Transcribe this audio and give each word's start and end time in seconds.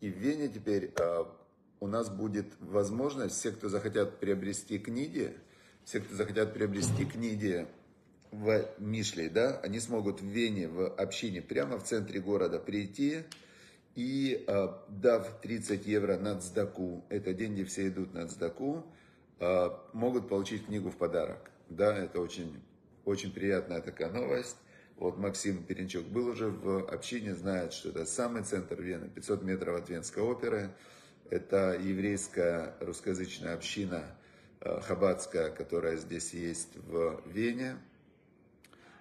И 0.00 0.10
в 0.10 0.16
Вене 0.18 0.48
теперь 0.48 0.92
а, 0.98 1.32
у 1.78 1.86
нас 1.86 2.10
будет 2.10 2.46
возможность, 2.58 3.36
все, 3.36 3.52
кто 3.52 3.68
захотят 3.68 4.18
приобрести 4.18 4.80
книги, 4.80 5.32
все, 5.84 6.00
кто 6.00 6.16
захотят 6.16 6.52
приобрести 6.52 7.04
книги 7.04 7.68
в 8.32 8.66
Мишле, 8.78 9.28
да, 9.28 9.60
они 9.60 9.78
смогут 9.78 10.20
в 10.20 10.24
Вене, 10.24 10.66
в 10.66 10.88
общине, 10.96 11.42
прямо 11.42 11.78
в 11.78 11.84
центре 11.84 12.18
города 12.18 12.58
прийти 12.58 13.22
и, 13.94 14.44
а, 14.48 14.84
дав 14.88 15.40
30 15.40 15.86
евро 15.86 16.18
на 16.18 16.40
цдаку, 16.40 17.04
это 17.08 17.34
деньги 17.34 17.62
все 17.62 17.86
идут 17.86 18.14
на 18.14 18.26
цдаку, 18.26 18.84
а, 19.38 19.80
могут 19.92 20.28
получить 20.28 20.66
книгу 20.66 20.90
в 20.90 20.96
подарок. 20.96 21.52
Да, 21.68 21.96
это 21.96 22.20
очень, 22.20 22.60
очень 23.04 23.32
приятная 23.32 23.80
такая 23.80 24.10
новость. 24.10 24.56
Вот 24.96 25.18
Максим 25.18 25.62
Перенчук 25.62 26.06
был 26.06 26.28
уже 26.28 26.48
в 26.48 26.88
общине, 26.90 27.34
знает, 27.34 27.74
что 27.74 27.90
это 27.90 28.06
самый 28.06 28.44
центр 28.44 28.80
Вены, 28.80 29.08
500 29.08 29.42
метров 29.42 29.76
от 29.76 29.90
Венской 29.90 30.22
оперы. 30.22 30.70
Это 31.28 31.78
еврейская 31.78 32.74
русскоязычная 32.80 33.52
община 33.52 34.04
а, 34.60 34.80
хабатская, 34.80 35.50
которая 35.50 35.96
здесь 35.96 36.32
есть 36.32 36.76
в 36.76 37.20
Вене. 37.26 37.76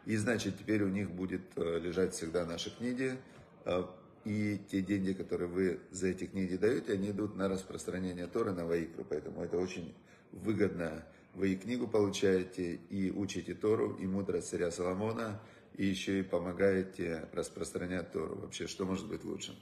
И 0.06 0.18
значит, 0.18 0.60
теперь 0.60 0.84
у 0.84 0.90
них 0.90 1.10
будет 1.10 1.42
э, 1.56 1.80
лежать 1.80 2.14
всегда 2.14 2.46
наши 2.46 2.76
книги. 2.76 3.18
Э, 3.64 3.86
и 4.26 4.60
те 4.70 4.82
деньги, 4.82 5.14
которые 5.14 5.48
вы 5.48 5.80
за 5.92 6.08
эти 6.08 6.26
книги 6.26 6.58
даете, 6.58 6.94
они 6.94 7.12
идут 7.12 7.36
на 7.36 7.48
распространение 7.48 8.28
Торы 8.28 8.52
на 8.52 8.66
Ваикру. 8.66 9.06
Поэтому 9.08 9.44
это 9.44 9.58
очень 9.58 9.96
выгодно. 10.32 11.06
Вы 11.34 11.54
и 11.54 11.56
книгу 11.56 11.88
получаете, 11.88 12.80
и 12.90 13.12
учите 13.12 13.56
Тору, 13.56 13.96
и 13.96 14.06
мудрость 14.06 14.50
царя 14.50 14.72
Соломона, 14.72 15.40
и 15.78 15.86
еще 15.86 16.20
и 16.20 16.24
помогаете 16.24 17.28
распространять 17.34 18.12
Тору. 18.12 18.36
Вообще, 18.36 18.68
что 18.68 18.86
может 18.86 19.08
быть 19.08 19.24
лучше? 19.24 19.56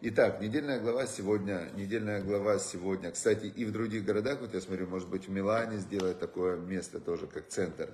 Итак, 0.00 0.40
недельная 0.40 0.80
глава 0.80 1.06
сегодня, 1.06 1.70
недельная 1.76 2.22
глава 2.22 2.58
сегодня, 2.58 3.12
кстати, 3.12 3.46
и 3.46 3.64
в 3.64 3.72
других 3.72 4.04
городах, 4.04 4.40
вот 4.40 4.52
я 4.52 4.60
смотрю, 4.60 4.88
может 4.88 5.08
быть, 5.08 5.28
в 5.28 5.30
Милане 5.30 5.78
сделать 5.78 6.18
такое 6.18 6.56
место 6.56 6.98
тоже, 6.98 7.26
как 7.26 7.48
центр 7.48 7.90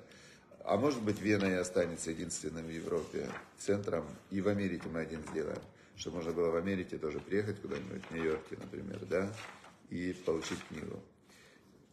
а 0.69 0.77
может 0.77 1.03
быть, 1.03 1.19
Вена 1.19 1.47
и 1.47 1.55
останется 1.55 2.11
единственным 2.11 2.67
в 2.67 2.71
Европе 2.71 3.31
центром. 3.57 4.05
И 4.31 4.43
в 4.43 4.49
Америке 4.49 4.89
мы 4.93 5.01
один 5.01 5.23
сделаем. 5.31 5.63
Чтобы 5.97 6.17
можно 6.17 6.33
было 6.33 6.51
в 6.51 6.57
Америке 6.57 6.99
тоже 6.99 7.21
приехать 7.21 7.59
куда-нибудь, 7.63 8.03
в 8.05 8.15
Нью-Йорке, 8.15 8.59
например, 8.61 9.01
да, 9.07 9.33
и 9.89 10.13
получить 10.13 10.63
книгу. 10.69 11.03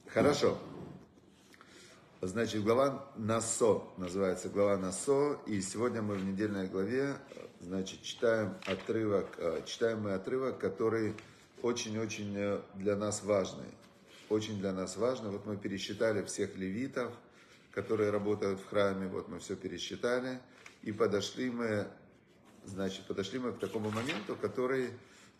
Хорошо. 0.08 0.60
Значит, 2.22 2.64
глава 2.64 3.06
Насо, 3.18 3.94
называется 3.98 4.48
глава 4.48 4.78
Насо, 4.78 5.38
и 5.46 5.60
сегодня 5.60 6.02
мы 6.02 6.16
в 6.16 6.24
недельной 6.24 6.68
главе, 6.68 7.18
значит, 7.60 8.02
читаем 8.04 8.56
отрывок, 8.66 9.28
э, 9.38 9.62
читаем 9.66 10.00
мы 10.00 10.14
отрывок, 10.14 10.58
который 10.58 11.14
очень-очень 11.62 12.34
э, 12.38 12.62
для 12.76 12.96
нас 12.96 13.22
важный. 13.22 13.68
Очень 14.30 14.60
для 14.60 14.72
нас 14.72 14.96
важный. 14.96 15.30
Вот 15.30 15.46
мы 15.46 15.58
пересчитали 15.58 16.24
всех 16.24 16.56
левитов, 16.56 17.14
которые 17.72 18.12
работают 18.12 18.62
в 18.62 18.70
храме, 18.70 19.08
вот 19.08 19.28
мы 19.28 19.40
все 19.40 19.58
пересчитали, 19.58 20.40
и 20.84 20.94
подошли 20.94 21.52
мы, 21.52 21.86
значит, 22.64 23.06
подошли 23.08 23.40
мы 23.40 23.52
к 23.52 23.60
такому 23.60 23.92
моменту, 23.92 24.38
который, 24.38 24.92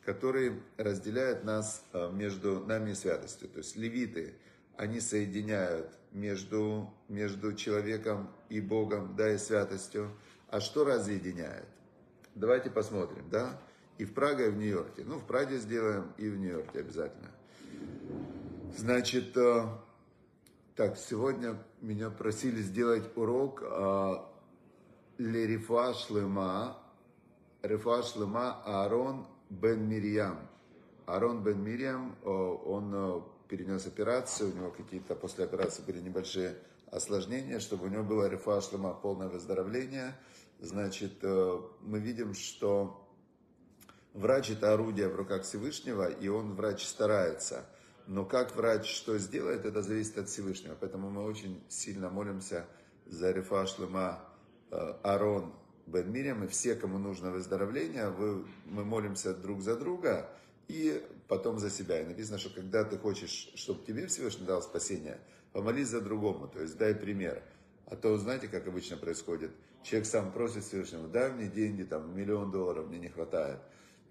который 0.04 0.62
разделяет 0.76 1.46
нас 1.46 1.86
а, 1.94 2.12
между 2.12 2.60
нами 2.66 2.92
и 2.92 2.96
святостью. 2.96 3.48
То 3.48 3.60
есть 3.60 3.78
левиты, 3.78 4.36
они 4.78 5.00
соединяют 5.00 5.90
между, 6.12 6.94
между 7.10 7.54
человеком 7.54 8.30
и 8.50 8.62
Богом, 8.62 9.16
да, 9.16 9.34
и 9.34 9.38
святостью. 9.38 10.10
А 10.50 10.60
что 10.60 10.86
разъединяет? 10.86 11.68
Давайте 12.36 12.70
посмотрим, 12.70 13.30
да? 13.30 13.60
И 13.98 14.06
в 14.06 14.14
Праге, 14.14 14.48
и 14.48 14.50
в 14.50 14.58
Нью-Йорке. 14.58 15.04
Ну, 15.06 15.20
в 15.20 15.26
Праге 15.26 15.58
сделаем, 15.58 16.14
и 16.18 16.30
в 16.30 16.38
Нью-Йорке 16.38 16.80
обязательно. 16.80 17.32
Значит, 18.78 19.36
а, 19.38 19.82
так, 20.76 20.98
сегодня 20.98 21.58
меня 21.82 22.10
просили 22.10 22.62
сделать 22.62 23.10
урок 23.16 23.62
о 23.64 24.30
Лерифа 25.18 25.94
Шлема, 25.94 26.78
Рифа 27.62 28.04
Шлема 28.04 28.62
Аарон 28.66 29.26
Бен 29.50 29.88
Мирьям. 29.88 30.40
Аарон 31.06 31.44
Бен 31.44 31.64
Мирьям, 31.64 32.16
он 32.24 32.92
э, 32.94 33.22
перенес 33.48 33.88
операцию, 33.88 34.52
у 34.52 34.56
него 34.56 34.72
какие-то 34.72 35.16
после 35.16 35.46
операции 35.46 35.84
были 35.84 36.00
небольшие 36.00 36.56
осложнения, 36.92 37.60
чтобы 37.60 37.86
у 37.86 37.90
него 37.90 38.04
было 38.04 38.28
Рифа 38.28 38.62
полное 39.02 39.28
выздоровление. 39.28 40.16
Значит, 40.60 41.24
э, 41.24 41.62
мы 41.82 42.00
видим, 42.00 42.34
что 42.34 43.08
врач 44.14 44.52
это 44.52 44.74
орудие 44.74 45.10
в 45.10 45.16
руках 45.16 45.44
Всевышнего, 45.44 46.10
и 46.10 46.28
он, 46.28 46.56
врач, 46.56 46.86
старается– 46.86 47.66
но 48.08 48.24
как 48.24 48.56
врач 48.56 48.88
что 48.88 49.18
сделает, 49.18 49.66
это 49.66 49.82
зависит 49.82 50.18
от 50.18 50.30
Всевышнего. 50.30 50.76
Поэтому 50.80 51.10
мы 51.10 51.24
очень 51.24 51.64
сильно 51.70 52.10
молимся 52.10 52.68
за 53.06 53.32
Рифа 53.32 53.66
э, 54.72 54.94
Арон 55.04 55.54
Бен 55.88 56.12
Мирьям. 56.12 56.44
И 56.44 56.48
все, 56.48 56.76
кому 56.76 57.00
нужно 57.00 57.32
выздоровление, 57.32 58.10
вы, 58.10 58.46
мы 58.66 58.86
молимся 58.86 59.34
друг 59.34 59.62
за 59.62 59.76
друга 59.76 60.30
и 60.68 61.04
потом 61.28 61.60
за 61.60 61.70
себя. 61.70 62.02
И 62.02 62.06
написано, 62.06 62.38
что 62.38 62.50
когда 62.50 62.84
ты 62.84 62.98
хочешь, 62.98 63.52
чтобы 63.56 63.84
тебе 63.86 64.08
Всевышний 64.08 64.46
дал 64.46 64.62
спасение, 64.62 65.20
помолись 65.54 65.88
за 65.88 66.02
другому, 66.02 66.48
то 66.48 66.62
есть 66.62 66.78
дай 66.78 66.94
пример. 66.94 67.42
А 67.88 67.96
то, 67.96 68.18
знаете, 68.18 68.48
как 68.48 68.68
обычно 68.68 68.98
происходит, 68.98 69.52
человек 69.84 70.08
сам 70.08 70.32
просит 70.32 70.64
Всевышнего, 70.64 71.08
дай 71.08 71.32
мне 71.32 71.48
деньги, 71.48 71.84
там, 71.84 72.16
миллион 72.16 72.52
долларов 72.52 72.88
мне 72.88 73.00
не 73.00 73.10
хватает. 73.10 73.60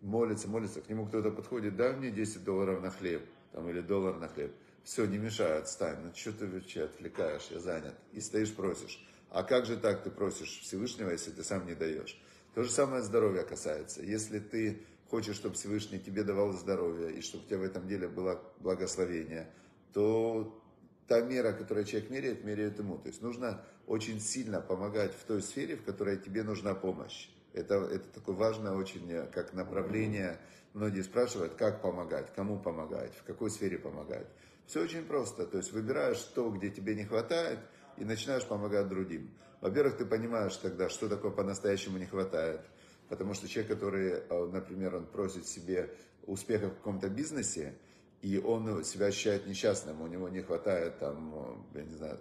Молится, 0.00 0.48
молится, 0.48 0.80
к 0.80 0.88
нему 0.88 1.06
кто-то 1.06 1.30
подходит, 1.30 1.76
дай 1.76 1.94
мне 1.97 2.10
10 2.10 2.44
долларов 2.44 2.82
на 2.82 2.91
хлеб 2.91 3.22
там, 3.52 3.69
или 3.70 3.81
доллар 3.81 4.16
на 4.16 4.28
хлеб. 4.28 4.52
Все, 4.82 5.06
не 5.06 5.16
мешай, 5.16 5.58
отстань. 5.58 5.98
Ну 6.02 6.12
что 6.14 6.32
ты 6.32 6.46
вообще 6.46 6.82
отвлекаешь, 6.82 7.48
я 7.50 7.58
занят. 7.58 7.94
И 8.12 8.20
стоишь, 8.20 8.52
просишь. 8.52 9.02
А 9.31 9.42
как 9.42 9.64
же 9.64 9.76
так 9.76 10.02
ты 10.02 10.10
просишь 10.10 10.60
Всевышнего, 10.60 11.10
если 11.10 11.31
ты 11.31 11.42
сам 11.42 11.66
не 11.66 11.75
даешь? 11.75 12.20
То 12.54 12.62
же 12.62 12.70
самое 12.70 13.02
здоровье 13.02 13.42
касается. 13.44 14.02
Если 14.02 14.38
ты 14.38 14.84
хочешь, 15.14 15.36
чтобы 15.36 15.54
Всевышний 15.54 16.00
тебе 16.00 16.25
давал 16.25 16.50
здоровье, 16.52 17.12
и 17.12 17.20
чтобы 17.20 17.44
у 17.44 17.47
тебя 17.47 17.58
в 17.58 17.62
этом 17.62 17.86
деле 17.86 18.08
было 18.08 18.42
благословение, 18.58 19.48
то 19.92 20.60
та 21.06 21.20
мера, 21.20 21.52
которую 21.52 21.86
человек 21.86 22.10
меряет, 22.10 22.44
меряет 22.44 22.80
ему. 22.80 22.98
То 22.98 23.06
есть 23.10 23.22
нужно 23.22 23.64
очень 23.86 24.19
сильно 24.20 24.60
помогать 24.60 25.14
в 25.14 25.22
той 25.25 25.41
сфере, 25.41 25.76
в 25.76 25.84
которой 25.84 26.16
тебе 26.16 26.42
нужна 26.42 26.75
помощь. 26.75 27.28
Это, 27.52 27.76
это 27.76 28.08
такое 28.08 28.34
важное 28.34 28.72
очень 28.72 29.08
э, 29.08 29.28
как 29.32 29.52
направление. 29.52 30.41
Многие 30.72 31.02
спрашивают, 31.02 31.54
как 31.54 31.81
помогать, 31.81 32.34
кому 32.34 32.58
помогать, 32.58 33.14
в 33.14 33.22
какой 33.22 33.52
сфере 33.52 33.78
помогать. 33.78 34.26
Все 34.66 34.82
очень 34.82 35.04
просто. 35.04 35.46
То 35.46 35.58
есть 35.58 35.70
выбираешь 35.70 36.19
то, 36.34 36.50
где 36.50 36.70
тебе 36.70 36.96
не 36.96 37.04
хватает, 37.04 37.60
и 37.98 38.04
начинаешь 38.04 38.46
помогать 38.46 38.88
другим. 38.88 39.31
Во-первых, 39.60 39.96
ты 39.96 40.06
понимаешь 40.06 40.56
тогда, 40.56 40.88
что 40.88 41.08
такое 41.08 41.31
по-настоящему 41.31 41.98
не 41.98 42.06
хватает. 42.06 42.62
Потому 43.09 43.34
что 43.34 43.48
человек, 43.48 43.72
который, 43.72 44.10
э, 44.10 44.50
например, 44.53 44.97
он 44.97 45.06
просит 45.06 45.47
себе 45.47 45.91
успеха 46.26 46.69
в 46.69 46.75
каком-то 46.76 47.09
бизнесе, 47.09 47.75
и 48.22 48.38
он 48.38 48.84
себя 48.84 49.06
ощущает 49.06 49.47
несчастным, 49.47 50.00
у 50.00 50.06
него 50.06 50.28
не 50.28 50.41
хватает 50.41 50.98
там, 50.98 51.66
э, 51.75 51.78
я 51.78 51.84
не 51.84 51.94
знаю, 51.94 52.19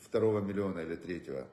второго 0.00 0.40
миллиона 0.40 0.80
или 0.80 0.96
третьего. 0.96 1.46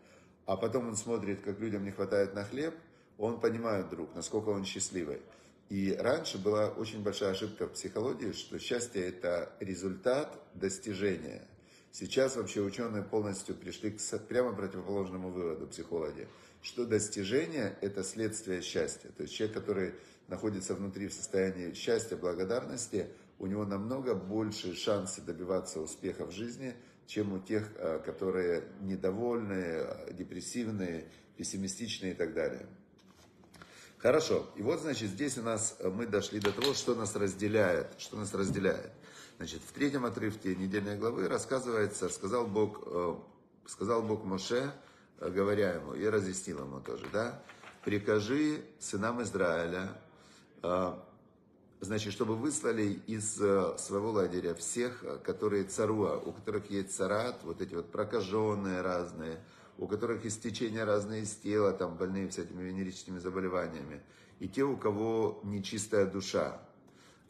А 0.46 0.58
потом 0.58 0.90
он 0.90 0.96
смотрит, 0.96 1.42
как 1.42 1.60
людям 1.60 1.84
не 1.84 1.92
хватает 1.92 2.34
на 2.34 2.44
хлеб– 2.44 2.76
он 3.18 3.40
понимает 3.40 3.88
вдруг, 3.88 4.14
насколько 4.16 4.50
он 4.50 4.66
счастливый. 4.66 5.22
И 5.70 5.96
раньше 5.98 6.38
была 6.38 6.68
очень 6.68 7.02
большая 7.04 7.32
ошибка 7.32 7.68
в 7.68 7.74
психологии, 7.74 8.32
что 8.32 8.60
счастье 8.60 9.08
это 9.08 9.54
результат 9.60 10.38
достижения. 10.54 11.48
Сейчас 11.92 12.36
вообще 12.36 12.62
ученые 12.62 13.04
полностью 13.04 13.56
пришли 13.56 13.92
к 13.92 14.00
прямо 14.28 14.54
противоположному 14.54 15.30
выводу, 15.30 15.68
психологи, 15.68 16.28
что 16.64 16.86
достижение 16.86 17.78
это 17.82 18.04
следствие 18.04 18.62
счастья. 18.62 19.10
То 19.10 19.24
есть 19.24 19.36
человек, 19.36 19.56
который 19.58 19.94
находится 20.30 20.74
внутри 20.74 21.08
в 21.08 21.14
состоянии 21.14 21.74
счастья, 21.74 22.16
благодарности, 22.16 23.08
у 23.38 23.48
него 23.48 23.66
намного 23.66 24.16
больше 24.16 24.74
шансы 24.74 25.22
добиваться 25.22 25.82
успеха 25.82 26.26
в 26.26 26.32
жизни, 26.32 26.74
чем 27.06 27.34
у 27.34 27.40
тех, 27.40 27.70
э, 27.76 28.00
которые 28.06 28.64
недовольные, 28.80 29.86
э, 30.08 30.14
депрессивные, 30.14 31.10
пессимистичные 31.36 32.14
и 32.14 32.16
так 32.16 32.34
далее. 32.34 32.66
Хорошо. 33.98 34.50
И 34.56 34.62
вот, 34.62 34.80
значит, 34.80 35.10
здесь 35.10 35.38
у 35.38 35.42
нас 35.42 35.76
э, 35.80 35.90
мы 35.90 36.08
дошли 36.08 36.40
до 36.40 36.54
того, 36.54 36.74
что 36.74 36.96
нас 36.96 37.14
разделяет. 37.18 37.94
Что 37.98 38.16
нас 38.16 38.34
разделяет. 38.34 38.92
Значит, 39.36 39.62
в 39.68 39.74
третьем 39.74 40.06
отрывке 40.06 40.56
недельной 40.56 40.98
главы 40.98 41.28
рассказывается, 41.28 42.08
сказал 42.08 42.48
Бог, 42.48 42.88
сказал 43.66 44.04
Бог 44.04 44.24
Моше, 44.24 44.72
говоря 45.30 45.74
ему, 45.74 45.94
и 45.94 46.06
разъяснил 46.06 46.60
ему 46.60 46.80
тоже, 46.80 47.06
да, 47.12 47.42
прикажи 47.84 48.64
сынам 48.80 49.22
Израиля, 49.22 49.90
значит, 51.82 52.14
чтобы 52.14 52.36
выслали 52.36 53.02
из 53.08 53.36
своего 53.36 54.12
лагеря 54.12 54.54
всех, 54.56 55.04
которые 55.24 55.66
царуа, 55.66 56.18
у 56.18 56.32
которых 56.32 56.70
есть 56.70 56.96
царат, 56.96 57.44
вот 57.44 57.62
эти 57.62 57.74
вот 57.76 57.92
прокаженные 57.92 58.82
разные, 58.82 59.44
у 59.78 59.88
которых 59.88 60.26
истечения 60.26 60.84
разные 60.84 61.24
из 61.24 61.36
тела, 61.36 61.74
там 61.74 61.98
больные 61.98 62.30
всякими 62.30 62.64
венерическими 62.64 63.20
заболеваниями, 63.20 64.02
и 64.40 64.48
те, 64.48 64.64
у 64.64 64.78
кого 64.78 65.42
нечистая 65.44 66.06
душа. 66.06 66.62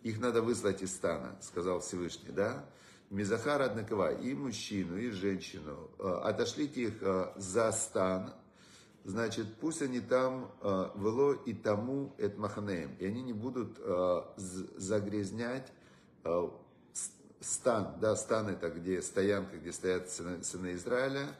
Их 0.04 0.20
надо 0.20 0.42
выслать 0.42 0.82
из 0.82 0.94
стана, 0.94 1.38
сказал 1.42 1.80
Всевышний, 1.80 2.32
да? 2.32 2.66
Мизахар 3.14 3.62
однакова, 3.62 4.12
и 4.12 4.34
мужчину, 4.34 4.98
и 4.98 5.12
женщину. 5.12 5.92
Э, 6.00 6.22
отошлите 6.24 6.82
их 6.82 7.04
э, 7.04 7.32
за 7.36 7.72
стан, 7.72 8.34
значит, 9.04 9.46
пусть 9.62 9.84
они 9.84 10.00
там 10.00 10.52
э, 10.62 10.90
вело 10.96 11.34
и 11.34 11.54
тому 11.54 12.16
эт 12.18 12.40
маханеем, 12.40 12.96
и 12.98 13.06
они 13.06 13.22
не 13.22 13.34
будут 13.34 13.78
загрязнять 14.36 15.72
стан, 17.40 17.98
да, 18.02 18.16
стан 18.16 18.50
это 18.50 18.72
где 18.72 19.00
стоянка, 19.04 19.58
где 19.58 19.72
стоят 19.72 20.10
сыны, 20.10 20.44
сыны 20.44 20.74
Израиля, 20.74 21.36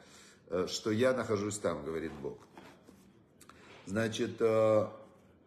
что 0.68 0.92
я 0.92 1.12
нахожусь 1.12 1.58
там, 1.58 1.84
говорит 1.84 2.12
Бог. 2.22 2.38
Значит, 3.86 4.36
что 4.36 4.88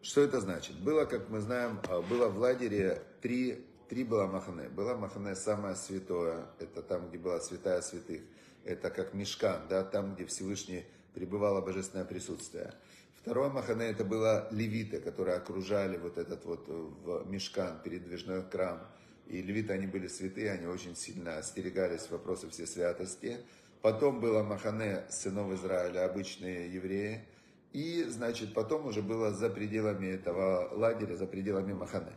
это 0.01 0.41
значит? 0.41 0.75
Было, 0.79 1.05
как 1.05 1.29
мы 1.29 1.39
знаем, 1.39 1.79
было 2.09 2.27
в 2.27 2.39
лагере 2.39 3.01
три 3.21 3.65
Три 3.89 4.03
было 4.03 4.27
Махане. 4.27 4.67
Была 4.67 4.97
Махане 4.97 5.33
самое 5.35 5.75
святое, 5.75 6.45
это 6.59 6.81
там, 6.81 7.07
где 7.07 7.17
была 7.17 7.39
святая 7.39 7.81
святых. 7.81 8.21
Это 8.65 8.89
как 8.89 9.13
мешкан, 9.13 9.61
да, 9.69 9.83
там, 9.83 10.13
где 10.13 10.25
Всевышний 10.25 10.83
пребывало 11.13 11.61
божественное 11.61 12.03
присутствие. 12.03 12.73
Второе 13.15 13.49
Махане 13.49 13.85
это 13.85 14.03
было 14.03 14.49
левиты, 14.51 14.99
которые 14.99 15.37
окружали 15.37 15.97
вот 15.97 16.17
этот 16.17 16.43
вот 16.43 16.65
э, 16.67 16.71
в 16.71 17.29
мешкан, 17.29 17.79
передвижной 17.81 18.43
храм. 18.43 18.85
И 19.27 19.41
левиты, 19.41 19.71
они 19.71 19.87
были 19.87 20.07
святые, 20.07 20.51
они 20.51 20.65
очень 20.65 20.95
сильно 20.95 21.37
остерегались 21.37 22.09
вопросов 22.09 22.51
все 22.51 22.67
святости. 22.67 23.37
Потом 23.81 24.19
было 24.19 24.43
Махане 24.43 25.05
сынов 25.09 25.53
Израиля, 25.53 26.05
обычные 26.05 26.73
евреи. 26.73 27.25
И, 27.71 28.03
значит, 28.03 28.53
потом 28.53 28.85
уже 28.85 29.01
было 29.01 29.31
за 29.31 29.49
пределами 29.49 30.07
этого 30.07 30.73
лагеря, 30.73 31.15
за 31.15 31.25
пределами 31.25 31.73
Махане. 31.73 32.13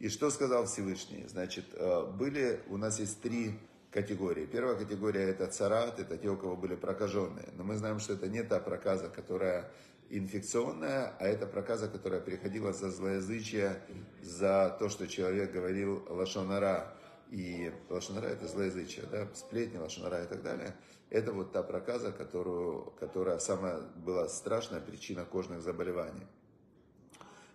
И 0.00 0.08
что 0.08 0.30
сказал 0.30 0.64
Всевышний? 0.64 1.26
Значит, 1.28 1.66
э, 1.74 2.06
были, 2.06 2.60
у 2.68 2.78
нас 2.78 2.98
есть 2.98 3.20
три 3.20 3.60
категории. 3.90 4.46
Первая 4.46 4.74
категория 4.74 5.24
это 5.28 5.46
царат, 5.46 6.00
это 6.00 6.16
те, 6.16 6.28
у 6.30 6.38
кого 6.38 6.56
были 6.56 6.74
прокаженные. 6.74 7.50
Но 7.58 7.64
мы 7.64 7.76
знаем, 7.76 8.00
что 8.00 8.14
это 8.14 8.26
не 8.26 8.42
та 8.42 8.60
проказа, 8.60 9.10
которая 9.10 9.70
инфекционная, 10.08 11.14
а 11.18 11.26
это 11.26 11.46
проказа, 11.46 11.86
которая 11.86 12.22
приходила 12.22 12.72
за 12.72 12.90
злоязычие, 12.90 13.82
за 14.22 14.74
то, 14.78 14.88
что 14.88 15.06
человек 15.06 15.52
говорил 15.52 16.02
лошонара. 16.08 16.96
И 17.30 17.70
лошонара 17.90 18.26
это 18.26 18.48
злоязычие, 18.48 19.04
да, 19.12 19.28
сплетни, 19.34 19.76
лошонара 19.76 20.24
и 20.24 20.26
так 20.26 20.42
далее. 20.42 20.74
Это 21.10 21.32
вот 21.32 21.52
та 21.52 21.62
проказа, 21.62 22.10
которую, 22.10 22.92
которая 22.98 23.38
самая 23.38 23.80
была 23.96 24.28
страшная 24.28 24.80
причина 24.80 25.26
кожных 25.26 25.60
заболеваний. 25.60 26.26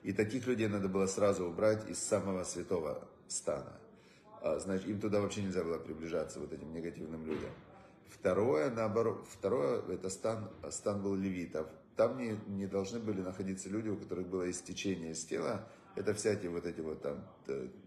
И 0.06 0.14
таких 0.14 0.46
людей 0.46 0.68
надо 0.68 0.88
было 0.88 1.08
сразу 1.08 1.46
убрать 1.48 1.90
из 1.90 1.98
самого 1.98 2.44
святого 2.44 3.08
стана. 3.28 3.74
А, 4.40 4.60
значит, 4.60 4.88
им 4.88 5.00
туда 5.00 5.20
вообще 5.20 5.42
нельзя 5.42 5.64
было 5.64 5.80
приближаться, 5.80 6.40
вот 6.40 6.54
этим 6.54 6.72
негативным 6.72 7.26
людям. 7.26 7.50
Второе, 8.10 8.70
наоборот, 8.70 9.26
второе, 9.28 9.82
это 9.90 10.12
стан, 10.12 10.52
стан 10.70 11.02
был 11.02 11.16
левитов. 11.16 11.68
Там 11.96 12.20
не, 12.20 12.38
не 12.46 12.68
должны 12.68 13.00
были 13.00 13.22
находиться 13.22 13.68
люди, 13.68 13.90
у 13.90 13.98
которых 13.98 14.28
было 14.28 14.48
истечение 14.52 15.14
из 15.14 15.26
тела. 15.26 15.68
Это 15.96 16.14
всякие 16.14 16.52
вот 16.52 16.68
эти 16.68 16.82
вот 16.82 17.02
там 17.02 17.26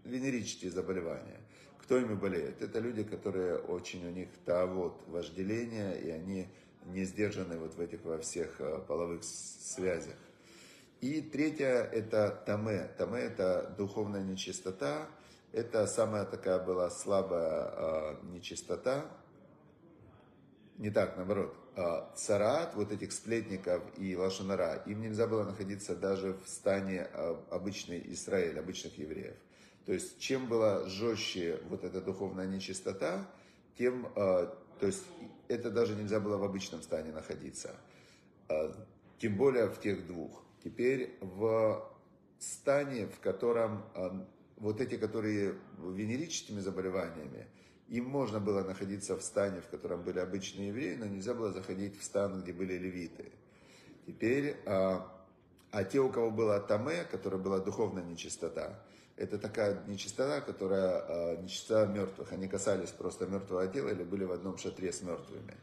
венерические 0.03 0.71
заболевания. 0.71 1.39
Кто 1.81 1.97
ими 1.97 2.15
болеет? 2.15 2.61
Это 2.61 2.79
люди, 2.79 3.03
которые 3.03 3.59
очень 3.59 4.05
у 4.05 4.09
них 4.09 4.27
та 4.43 4.65
вот 4.65 5.01
вожделение, 5.07 5.97
и 6.01 6.09
они 6.09 6.49
не 6.87 7.05
сдержаны 7.05 7.57
вот 7.57 7.75
в 7.75 7.79
этих 7.79 8.03
во 8.03 8.17
всех 8.17 8.59
э, 8.59 8.79
половых 8.85 9.23
связях. 9.23 10.15
И 11.01 11.21
третье 11.21 11.89
это 11.93 12.43
таме. 12.45 12.89
Таме 12.97 13.21
это 13.21 13.73
духовная 13.77 14.23
нечистота. 14.23 15.07
Это 15.53 15.87
самая 15.87 16.25
такая 16.25 16.63
была 16.63 16.89
слабая 16.89 17.71
э, 17.71 18.15
нечистота. 18.23 19.05
Не 20.77 20.91
так, 20.91 21.15
наоборот. 21.15 21.55
Э, 21.75 22.01
царат, 22.15 22.75
вот 22.75 22.91
этих 22.91 23.13
сплетников 23.13 23.81
и 23.97 24.13
лошанара, 24.15 24.83
им 24.85 25.01
нельзя 25.01 25.27
было 25.27 25.45
находиться 25.45 25.95
даже 25.95 26.33
в 26.33 26.49
стане 26.49 27.07
э, 27.13 27.35
обычной 27.49 28.03
Израиля, 28.13 28.59
обычных 28.59 28.97
евреев. 28.97 29.37
То 29.85 29.93
есть, 29.93 30.19
чем 30.19 30.47
была 30.47 30.85
жестче 30.89 31.61
вот 31.69 31.85
эта 31.85 32.01
духовная 32.01 32.47
нечистота, 32.47 33.25
тем, 33.77 34.07
э, 34.07 34.47
то 34.79 34.85
есть, 34.85 35.05
это 35.47 35.71
даже 35.71 35.95
нельзя 35.95 36.19
было 36.19 36.37
в 36.37 36.43
обычном 36.43 36.81
стане 36.81 37.13
находиться. 37.13 37.75
Э, 38.49 38.73
тем 39.17 39.37
более 39.37 39.67
в 39.67 39.79
тех 39.79 40.05
двух. 40.05 40.43
Теперь 40.63 41.17
в 41.21 41.89
стане, 42.37 43.07
в 43.07 43.19
котором 43.19 43.85
а, 43.95 44.27
вот 44.57 44.81
эти, 44.81 44.97
которые 44.97 45.55
венерическими 45.77 46.59
заболеваниями, 46.59 47.47
им 47.87 48.05
можно 48.05 48.39
было 48.39 48.63
находиться 48.63 49.15
в 49.15 49.23
стане, 49.23 49.61
в 49.61 49.67
котором 49.67 50.03
были 50.03 50.19
обычные 50.19 50.67
евреи, 50.67 50.95
но 50.95 51.05
нельзя 51.05 51.33
было 51.33 51.51
заходить 51.51 51.99
в 51.99 52.03
стан, 52.03 52.41
где 52.41 52.53
были 52.53 52.73
левиты. 52.73 53.31
Теперь, 54.05 54.57
а, 54.65 55.11
а 55.71 55.83
те, 55.83 55.99
у 55.99 56.09
кого 56.09 56.29
была 56.29 56.59
таме, 56.59 57.03
которая 57.05 57.39
была 57.39 57.59
духовная 57.59 58.03
нечистота, 58.03 58.79
это 59.15 59.37
такая 59.37 59.83
нечистота, 59.87 60.41
которая 60.41 60.99
а, 60.99 61.35
нечистота 61.41 61.85
мертвых. 61.91 62.31
Они 62.31 62.47
касались 62.47 62.89
просто 62.89 63.25
мертвого 63.25 63.67
тела 63.67 63.89
или 63.89 64.03
были 64.03 64.23
в 64.23 64.31
одном 64.31 64.57
шатре 64.57 64.91
с 64.91 65.01
мертвыми. 65.01 65.55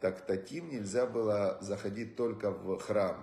Так 0.00 0.26
таким 0.26 0.70
нельзя 0.70 1.06
было 1.06 1.58
заходить 1.60 2.16
только 2.16 2.50
в 2.50 2.78
храм. 2.78 3.16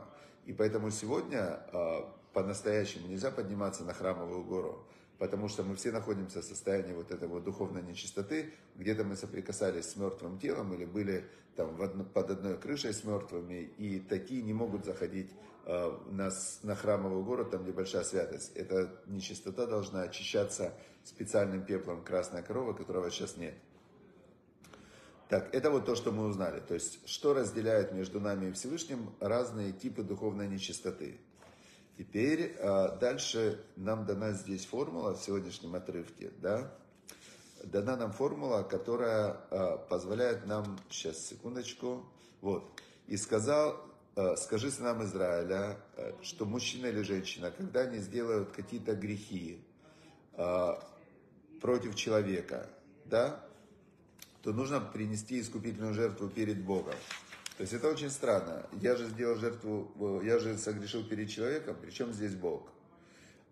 И 0.46 0.54
поэтому 0.54 0.92
сегодня 0.92 1.60
а, 1.74 2.14
по-настоящему 2.34 3.08
нельзя 3.08 3.32
подниматься 3.32 3.84
на 3.84 3.94
храмовую 3.94 4.44
гору, 4.44 4.86
потому 5.18 5.48
что 5.48 5.64
мы 5.64 5.76
все 5.76 5.92
находимся 5.92 6.42
в 6.42 6.46
состоянии 6.46 6.94
вот 6.94 7.12
этой 7.12 7.28
вот 7.28 7.44
духовной 7.44 7.82
нечистоты, 7.82 8.54
где-то 8.76 9.04
мы 9.04 9.16
соприкасались 9.16 9.86
с 9.86 9.96
мертвым 9.96 10.38
телом 10.38 10.74
или 10.74 10.86
были 10.86 11.26
там 11.56 11.76
под 12.14 12.30
одной 12.30 12.58
крышей 12.58 12.94
с 12.94 13.04
мертвыми, 13.04 13.72
и 13.78 14.00
такие 14.00 14.44
не 14.44 14.54
могут 14.54 14.86
заходить 14.86 15.32
э, 15.66 15.98
на, 16.12 16.30
на 16.64 16.76
храмовую 16.76 17.24
гору, 17.24 17.46
там 17.46 17.64
где 17.64 17.72
большая 17.72 18.04
святость. 18.04 18.52
Эта 18.56 18.92
нечистота 19.08 19.66
должна 19.66 20.02
очищаться 20.02 20.74
специальным 21.06 21.64
пеплом 21.64 22.04
красной 22.04 22.44
коровы, 22.44 22.74
которого 22.74 23.10
сейчас 23.10 23.38
нет. 23.38 23.56
Так, 25.27 25.54
это 25.56 25.72
вот 25.72 25.86
то, 25.86 25.95
что 25.95 26.12
мы 26.12 26.27
узнали. 26.27 26.60
То 26.60 26.75
есть, 26.75 27.00
что 27.07 27.33
разделяет 27.33 27.92
между 27.94 28.19
нами 28.19 28.50
и 28.50 28.51
Всевышним 28.51 29.16
разные 29.19 29.72
типы 29.72 30.04
духовной 30.04 30.48
нечистоты. 30.48 31.19
Теперь 31.98 32.56
а, 32.60 32.95
дальше 32.98 33.63
нам 33.75 34.05
дана 34.05 34.34
здесь 34.34 34.65
формула 34.65 35.15
в 35.15 35.22
сегодняшнем 35.22 35.75
отрывке, 35.75 36.32
да? 36.41 36.72
Дана 37.63 37.96
нам 37.96 38.12
формула, 38.12 38.62
которая 38.62 39.38
а, 39.50 39.77
позволяет 39.77 40.46
нам, 40.46 40.77
сейчас, 40.89 41.25
секундочку, 41.25 42.05
вот. 42.41 42.79
И 43.08 43.17
сказал, 43.17 43.82
а, 44.15 44.36
скажи 44.36 44.70
сынам 44.70 45.03
Израиля, 45.05 45.79
что 46.22 46.46
мужчина 46.46 46.88
или 46.88 47.01
женщина, 47.01 47.50
когда 47.50 47.82
они 47.82 47.98
сделают 47.98 48.51
какие-то 48.51 48.94
грехи 48.94 49.60
против 51.62 51.96
человека, 51.96 52.70
да, 53.05 53.46
то 54.46 54.54
нужно 54.54 54.80
принести 54.80 55.42
искупительную 55.42 55.96
жертву 55.96 56.30
перед 56.30 56.64
Богом. 56.64 56.94
То 57.58 57.62
есть 57.62 57.74
это 57.74 57.90
очень 57.90 58.12
странно. 58.12 58.68
Я 58.80 58.96
же 58.96 59.08
сделал 59.08 59.38
жертву, 59.38 60.22
я 60.24 60.38
же 60.38 60.56
согрешил 60.60 61.04
перед 61.04 61.32
человеком, 61.32 61.75
причем 61.82 62.14
здесь 62.14 62.36
Бог. 62.36 62.70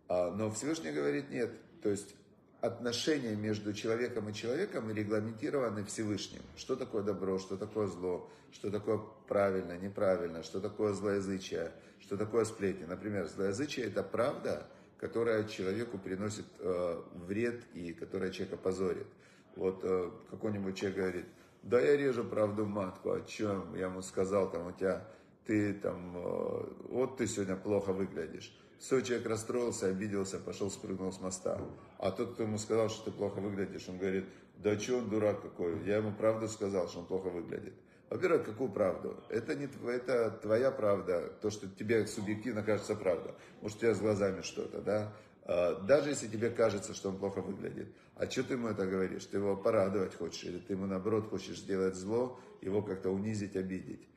А, 0.07 0.29
но 0.29 0.51
Всевышний 0.51 0.91
говорит 0.91 1.31
нет. 1.31 1.51
То 1.81 1.89
есть 1.89 2.13
отношения 2.61 3.35
между 3.35 3.73
человеком 3.73 4.29
и 4.29 4.33
человеком 4.35 4.91
регламентированы 4.91 5.83
Всевышним. 5.83 6.43
Что 6.55 6.75
такое 6.75 7.01
добро, 7.01 7.39
что 7.39 7.57
такое 7.57 7.87
зло, 7.87 8.29
что 8.51 8.69
такое 8.69 8.99
правильно, 9.27 9.75
неправильно, 9.75 10.43
что 10.43 10.59
такое 10.59 10.93
злоязычие, 10.93 11.71
что 12.01 12.17
такое 12.17 12.45
сплетни. 12.45 12.85
Например, 12.85 13.25
злоязычие 13.25 13.87
это 13.87 14.03
правда, 14.03 14.67
которая 14.99 15.45
человеку 15.45 15.97
приносит 15.97 16.45
э, 16.59 17.01
вред 17.15 17.63
и 17.73 17.93
которая 17.93 18.29
человека 18.29 18.57
позорит. 18.57 19.07
Вот 19.55 19.81
э, 19.83 20.09
какой-нибудь 20.31 20.77
человек 20.77 20.97
говорит, 20.97 21.25
да 21.61 21.79
я 21.79 21.95
режу 21.95 22.23
правду 22.23 22.65
матку, 22.65 23.11
о 23.11 23.21
чем? 23.21 23.75
Я 23.75 23.85
ему 23.85 24.01
сказал, 24.01 24.49
там, 24.51 24.67
у 24.67 24.71
тебя, 24.71 25.05
ты 25.45 25.73
там, 25.73 26.13
э, 26.17 26.65
вот 26.89 27.17
ты 27.17 27.27
сегодня 27.27 27.55
плохо 27.55 27.93
выглядишь. 27.93 28.53
Все, 28.79 29.01
человек 29.01 29.27
расстроился, 29.27 29.87
обиделся, 29.87 30.39
пошел, 30.39 30.69
спрыгнул 30.69 31.11
с 31.13 31.21
моста. 31.21 31.61
А 31.99 32.11
тот, 32.11 32.33
кто 32.33 32.43
ему 32.43 32.57
сказал, 32.57 32.89
что 32.89 33.05
ты 33.05 33.11
плохо 33.11 33.39
выглядишь, 33.39 33.87
он 33.87 33.97
говорит, 33.97 34.25
да 34.57 34.77
что 34.77 34.97
он 34.97 35.09
дурак 35.09 35.41
какой, 35.41 35.81
я 35.85 35.97
ему 35.97 36.11
правду 36.11 36.47
сказал, 36.47 36.89
что 36.89 36.99
он 36.99 37.05
плохо 37.05 37.29
выглядит. 37.29 37.73
Во-первых, 38.09 38.45
какую 38.45 38.69
правду? 38.69 39.23
Это, 39.29 39.55
не, 39.55 39.67
это 39.87 40.31
твоя 40.31 40.69
правда, 40.69 41.31
то, 41.41 41.49
что 41.49 41.67
тебе 41.67 42.05
субъективно 42.05 42.61
кажется 42.61 42.95
правда. 42.95 43.33
Может, 43.61 43.77
у 43.77 43.81
тебя 43.81 43.93
с 43.95 43.99
глазами 43.99 44.41
что-то, 44.41 44.81
да? 44.81 45.13
А, 45.45 45.79
даже 45.81 46.09
если 46.09 46.27
тебе 46.27 46.49
кажется, 46.49 46.93
что 46.93 47.09
он 47.09 47.17
плохо 47.17 47.41
выглядит. 47.41 47.87
А 48.15 48.29
что 48.29 48.43
ты 48.43 48.53
ему 48.53 48.67
это 48.67 48.85
говоришь? 48.85 49.25
Ты 49.25 49.37
его 49.37 49.55
порадовать 49.57 50.15
хочешь, 50.15 50.43
или 50.43 50.59
ты 50.59 50.73
ему 50.73 50.85
наоборот 50.85 51.29
хочешь 51.29 51.59
сделать 51.59 51.95
зло, 51.95 52.39
его 52.61 52.81
как-то 52.81 53.09
унизить, 53.09 53.55
обидеть. 53.55 54.07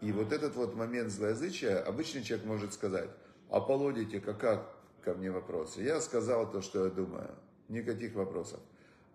И 0.00 0.10
вот 0.10 0.32
этот 0.32 0.56
вот 0.56 0.74
момент 0.74 1.12
злоязычия, 1.12 1.78
обычный 1.78 2.22
человек 2.22 2.46
может 2.46 2.74
сказать, 2.74 3.10
а 3.50 3.60
полодите, 3.60 4.20
как, 4.20 4.40
как 4.40 4.74
ко 5.04 5.14
мне 5.14 5.30
вопросы? 5.30 5.82
Я 5.82 6.00
сказал 6.00 6.50
то, 6.50 6.60
что 6.60 6.86
я 6.86 6.90
думаю, 6.90 7.30
никаких 7.68 8.14
вопросов. 8.14 8.60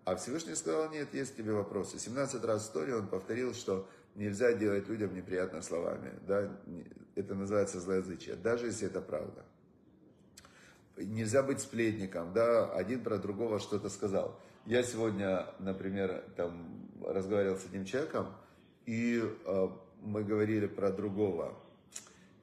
А 0.04 0.16
Всевышний 0.16 0.54
сказал, 0.54 0.90
нет, 0.90 1.12
есть 1.12 1.36
тебе 1.36 1.52
вопросы. 1.52 1.98
17 1.98 2.42
раз 2.44 2.62
в 2.62 2.64
истории 2.68 2.92
он 2.92 3.08
повторил, 3.08 3.52
что 3.52 3.86
нельзя 4.14 4.54
делать 4.54 4.88
людям 4.88 5.14
неприятно 5.14 5.60
словами. 5.60 6.12
Да? 6.26 6.50
Это 7.14 7.34
называется 7.34 7.80
злоязычие, 7.80 8.36
даже 8.36 8.66
если 8.66 8.86
это 8.86 9.02
правда. 9.02 9.44
Нельзя 11.04 11.42
быть 11.42 11.60
сплетником, 11.60 12.32
да, 12.32 12.70
один 12.72 13.02
про 13.02 13.18
другого 13.18 13.60
что-то 13.60 13.88
сказал. 13.88 14.38
Я 14.66 14.82
сегодня, 14.82 15.46
например, 15.60 16.24
там 16.36 16.90
разговаривал 17.04 17.56
с 17.56 17.64
одним 17.64 17.84
человеком, 17.84 18.34
и 18.84 19.22
э, 19.22 19.68
мы 20.02 20.24
говорили 20.24 20.66
про 20.66 20.90
другого. 20.90 21.56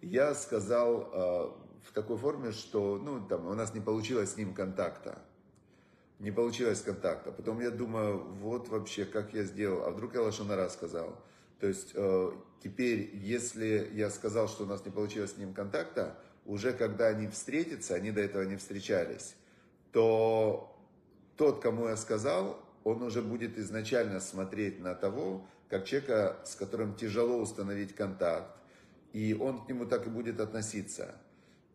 Я 0.02 0.34
сказал 0.36 1.02
э, 1.02 1.86
в 1.88 1.94
такой 1.94 2.18
форме, 2.18 2.52
что 2.52 2.98
ну, 2.98 3.26
там, 3.28 3.48
у 3.48 3.54
нас 3.54 3.74
не 3.74 3.82
получилось 3.82 4.34
с 4.34 4.38
ним 4.38 4.54
контакта. 4.54 5.20
Не 6.20 6.32
получилось 6.32 6.82
контакта. 6.82 7.32
Потом 7.32 7.60
я 7.60 7.72
думаю, 7.72 8.24
вот 8.42 8.70
вообще, 8.70 9.06
как 9.06 9.34
я 9.34 9.44
сделал. 9.44 9.84
А 9.84 9.92
вдруг 9.92 10.14
я 10.14 10.22
лошонара 10.22 10.70
сказал. 10.70 11.22
То 11.60 11.68
есть 11.68 11.92
э, 11.94 12.32
теперь, 12.64 13.12
если 13.16 13.90
я 13.94 14.10
сказал, 14.10 14.48
что 14.48 14.64
у 14.64 14.68
нас 14.68 14.86
не 14.86 14.92
получилось 14.92 15.34
с 15.34 15.38
ним 15.38 15.54
контакта, 15.54 16.18
уже 16.46 16.74
когда 16.74 17.08
они 17.08 17.28
встретятся, 17.28 17.96
они 17.96 18.12
до 18.12 18.22
этого 18.22 18.44
не 18.44 18.56
встречались, 18.56 19.36
то 19.92 20.76
тот, 21.38 21.62
кому 21.62 21.88
я 21.88 21.98
сказал, 21.98 22.62
он 22.84 23.02
уже 23.02 23.22
будет 23.22 23.58
изначально 23.58 24.20
смотреть 24.20 24.80
на 24.80 24.94
того, 24.94 25.46
как 25.70 25.86
человека, 25.86 26.38
с 26.46 26.56
которым 26.56 26.96
тяжело 26.96 27.38
установить 27.38 27.96
контакт, 27.96 28.56
и 29.12 29.34
он 29.34 29.66
к 29.66 29.70
нему 29.70 29.86
так 29.86 30.06
и 30.08 30.10
будет 30.10 30.40
относиться. 30.40 31.16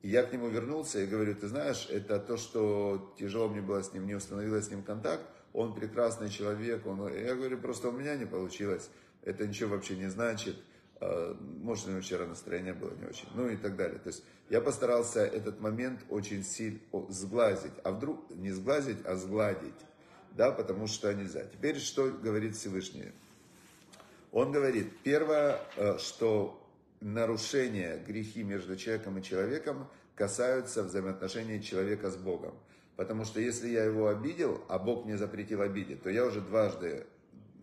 И 0.02 0.08
я 0.08 0.22
к 0.22 0.32
нему 0.32 0.48
вернулся 0.48 1.00
и 1.00 1.06
говорю, 1.06 1.34
ты 1.34 1.48
знаешь, 1.48 1.88
это 1.90 2.18
то, 2.18 2.36
что 2.36 3.14
тяжело 3.18 3.48
мне 3.48 3.60
было 3.60 3.82
с 3.82 3.92
ним, 3.92 4.06
не 4.06 4.14
установилось 4.14 4.66
с 4.66 4.70
ним 4.70 4.82
контакт, 4.82 5.24
он 5.52 5.74
прекрасный 5.74 6.30
человек, 6.30 6.86
он... 6.86 7.12
я 7.12 7.34
говорю, 7.34 7.58
просто 7.58 7.88
у 7.88 7.92
меня 7.92 8.16
не 8.16 8.24
получилось, 8.24 8.88
это 9.22 9.46
ничего 9.46 9.70
вообще 9.70 9.96
не 9.96 10.08
значит, 10.08 10.56
может, 11.00 11.86
у 11.86 11.90
него 11.90 12.00
вчера 12.00 12.26
настроение 12.26 12.74
было 12.74 12.94
не 12.94 13.06
очень, 13.06 13.28
ну 13.34 13.48
и 13.48 13.56
так 13.56 13.76
далее. 13.76 13.98
То 13.98 14.08
есть 14.08 14.22
я 14.50 14.60
постарался 14.60 15.20
этот 15.20 15.60
момент 15.60 16.00
очень 16.10 16.44
сильно 16.44 16.80
сглазить, 17.08 17.72
а 17.84 17.92
вдруг 17.92 18.30
не 18.30 18.50
сглазить, 18.50 18.98
а 19.04 19.16
сгладить, 19.16 19.80
да, 20.32 20.52
потому 20.52 20.86
что 20.86 21.12
нельзя. 21.14 21.44
Теперь 21.44 21.78
что 21.78 22.10
говорит 22.10 22.56
Всевышний? 22.56 23.12
Он 24.32 24.52
говорит, 24.52 24.92
первое, 25.02 25.58
э, 25.76 25.98
что 25.98 26.60
нарушения, 27.00 27.98
грехи 28.06 28.42
между 28.42 28.76
человеком 28.76 29.18
и 29.18 29.22
человеком 29.22 29.88
касаются 30.14 30.82
взаимоотношений 30.82 31.62
человека 31.62 32.10
с 32.10 32.16
Богом. 32.16 32.54
Потому 32.96 33.24
что 33.24 33.40
если 33.40 33.68
я 33.68 33.84
его 33.84 34.08
обидел, 34.08 34.62
а 34.68 34.78
Бог 34.78 35.06
мне 35.06 35.16
запретил 35.16 35.62
обидеть, 35.62 36.02
то 36.02 36.10
я 36.10 36.26
уже 36.26 36.42
дважды 36.42 37.06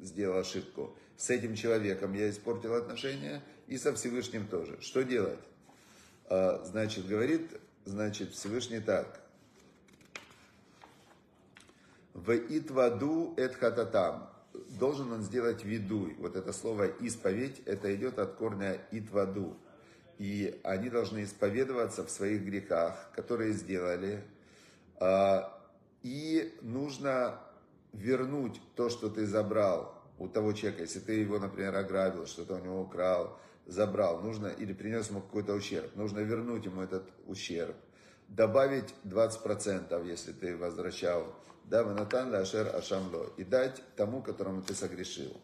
сделал 0.01 0.39
ошибку. 0.39 0.95
С 1.17 1.29
этим 1.29 1.55
человеком 1.55 2.13
я 2.13 2.29
испортил 2.29 2.75
отношения 2.75 3.41
и 3.67 3.77
со 3.77 3.93
Всевышним 3.93 4.47
тоже. 4.47 4.77
Что 4.81 5.03
делать? 5.03 5.39
А, 6.29 6.63
значит, 6.65 7.07
говорит, 7.07 7.49
значит, 7.85 8.33
Всевышний 8.33 8.79
так. 8.79 9.21
В 12.13 12.33
итваду 12.33 13.33
эт 13.37 13.55
хататам. 13.55 14.29
Должен 14.79 15.11
он 15.11 15.21
сделать 15.21 15.63
видуй. 15.63 16.15
Вот 16.19 16.35
это 16.35 16.51
слово 16.51 16.87
исповедь, 16.87 17.61
это 17.65 17.93
идет 17.95 18.17
от 18.19 18.33
корня 18.33 18.79
итваду. 18.91 19.55
И 20.17 20.59
они 20.63 20.89
должны 20.89 21.23
исповедоваться 21.23 22.03
в 22.03 22.09
своих 22.09 22.43
грехах, 22.43 23.11
которые 23.13 23.53
сделали. 23.53 24.23
А, 24.99 25.53
и 26.01 26.57
нужно 26.61 27.39
вернуть 27.97 28.61
то, 28.75 28.89
что 28.89 29.09
ты 29.09 29.25
забрал 29.25 29.93
у 30.17 30.27
того 30.27 30.53
человека, 30.53 30.83
если 30.83 30.99
ты 30.99 31.13
его, 31.13 31.39
например, 31.39 31.75
ограбил, 31.75 32.25
что-то 32.25 32.55
у 32.55 32.59
него 32.59 32.81
украл, 32.81 33.37
забрал, 33.65 34.21
нужно, 34.21 34.47
или 34.47 34.73
принес 34.73 35.09
ему 35.09 35.21
какой-то 35.21 35.53
ущерб, 35.53 35.95
нужно 35.95 36.19
вернуть 36.19 36.65
ему 36.65 36.81
этот 36.81 37.03
ущерб, 37.25 37.75
добавить 38.27 38.93
20%, 39.03 40.07
если 40.07 40.31
ты 40.31 40.55
возвращал, 40.55 41.35
да, 41.65 41.83
ванатан 41.83 42.33
ашер 42.33 42.73
ашамло, 42.75 43.29
и 43.37 43.43
дать 43.43 43.81
тому, 43.95 44.21
которому 44.21 44.61
ты 44.61 44.73
согрешил. 44.73 45.35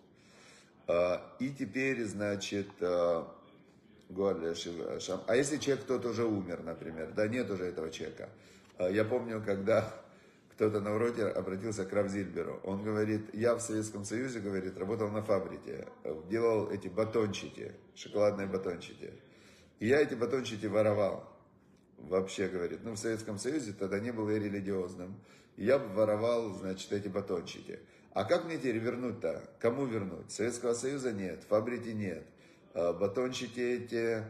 А, 0.88 1.22
и 1.40 1.50
теперь, 1.50 2.04
значит, 2.06 2.70
а, 2.82 3.28
а 4.16 5.36
если 5.36 5.58
человек 5.58 5.84
кто-то 5.86 6.10
уже 6.10 6.26
умер, 6.26 6.62
например, 6.64 7.14
да, 7.16 7.28
нет 7.28 7.50
уже 7.50 7.66
этого 7.66 7.90
человека. 7.90 8.30
А, 8.78 8.90
я 8.90 9.04
помню, 9.06 9.42
когда 9.46 9.94
кто-то 10.56 10.82
на 10.82 10.96
уроке 10.96 11.26
обратился 11.26 11.86
к 11.86 11.94
Равзильберу. 11.94 12.60
Он 12.64 12.84
говорит, 12.84 13.34
я 13.34 13.56
в 13.56 13.62
Советском 13.62 14.06
Союзе, 14.06 14.40
говорит, 14.40 14.78
работал 14.78 15.10
на 15.10 15.24
фабрике, 15.24 15.88
делал 16.30 16.70
эти 16.70 16.88
батончики, 16.88 17.74
шоколадные 17.96 18.48
батончики. 18.48 19.14
И 19.80 19.88
я 19.88 20.00
эти 20.00 20.14
батончики 20.14 20.68
воровал. 20.68 21.30
Вообще, 21.98 22.48
говорит, 22.48 22.82
ну 22.84 22.92
в 22.92 22.98
Советском 22.98 23.38
Союзе 23.38 23.74
тогда 23.74 24.00
не 24.00 24.12
был 24.12 24.30
я 24.30 24.38
религиозным. 24.38 25.16
Я 25.58 25.78
воровал, 25.78 26.54
значит, 26.54 26.92
эти 26.92 27.08
батончики. 27.08 27.80
А 28.12 28.26
как 28.26 28.46
мне 28.46 28.58
теперь 28.58 28.78
вернуть-то? 28.78 29.50
Кому 29.60 29.86
вернуть? 29.86 30.32
Советского 30.32 30.74
Союза 30.74 31.12
нет, 31.12 31.44
фабрики 31.50 31.90
нет. 31.90 32.26
А 32.74 32.94
батончики 32.94 33.60
эти 33.60 34.24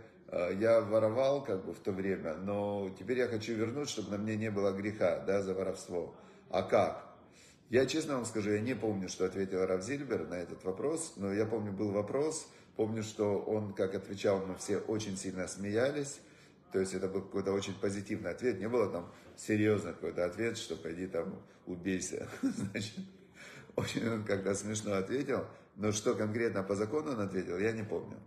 я 0.59 0.81
воровал 0.81 1.43
как 1.43 1.65
бы 1.65 1.73
в 1.73 1.79
то 1.79 1.91
время, 1.91 2.35
но 2.35 2.89
теперь 2.97 3.19
я 3.19 3.27
хочу 3.27 3.53
вернуть, 3.53 3.89
чтобы 3.89 4.11
на 4.11 4.17
мне 4.17 4.35
не 4.35 4.49
было 4.49 4.71
греха, 4.71 5.19
да, 5.19 5.41
за 5.41 5.53
воровство. 5.53 6.15
А 6.49 6.63
как? 6.63 7.13
Я 7.69 7.85
честно 7.85 8.15
вам 8.15 8.25
скажу, 8.25 8.51
я 8.51 8.59
не 8.59 8.75
помню, 8.75 9.09
что 9.09 9.25
ответил 9.25 9.65
Рав 9.65 9.81
Зильбер 9.81 10.27
на 10.27 10.35
этот 10.35 10.63
вопрос, 10.63 11.13
но 11.17 11.33
я 11.33 11.45
помню, 11.45 11.71
был 11.71 11.91
вопрос, 11.91 12.47
помню, 12.75 13.03
что 13.03 13.39
он, 13.39 13.73
как 13.73 13.95
отвечал, 13.95 14.45
мы 14.45 14.55
все 14.57 14.77
очень 14.77 15.17
сильно 15.17 15.47
смеялись, 15.47 16.19
то 16.71 16.79
есть 16.79 16.93
это 16.93 17.07
был 17.07 17.21
какой-то 17.21 17.51
очень 17.51 17.73
позитивный 17.73 18.31
ответ, 18.31 18.59
не 18.59 18.69
было 18.69 18.91
там 18.91 19.11
серьезный 19.37 19.93
какой-то 19.93 20.25
ответ, 20.25 20.57
что 20.57 20.75
пойди 20.75 21.07
там 21.07 21.41
убейся, 21.65 22.27
значит, 22.41 22.99
очень 23.75 24.07
он 24.07 24.23
как-то 24.23 24.53
смешно 24.53 24.93
ответил, 24.93 25.45
но 25.75 25.91
что 25.91 26.13
конкретно 26.15 26.63
по 26.63 26.75
закону 26.75 27.11
он 27.11 27.21
ответил, 27.21 27.57
я 27.57 27.71
не 27.71 27.83
помню. 27.83 28.17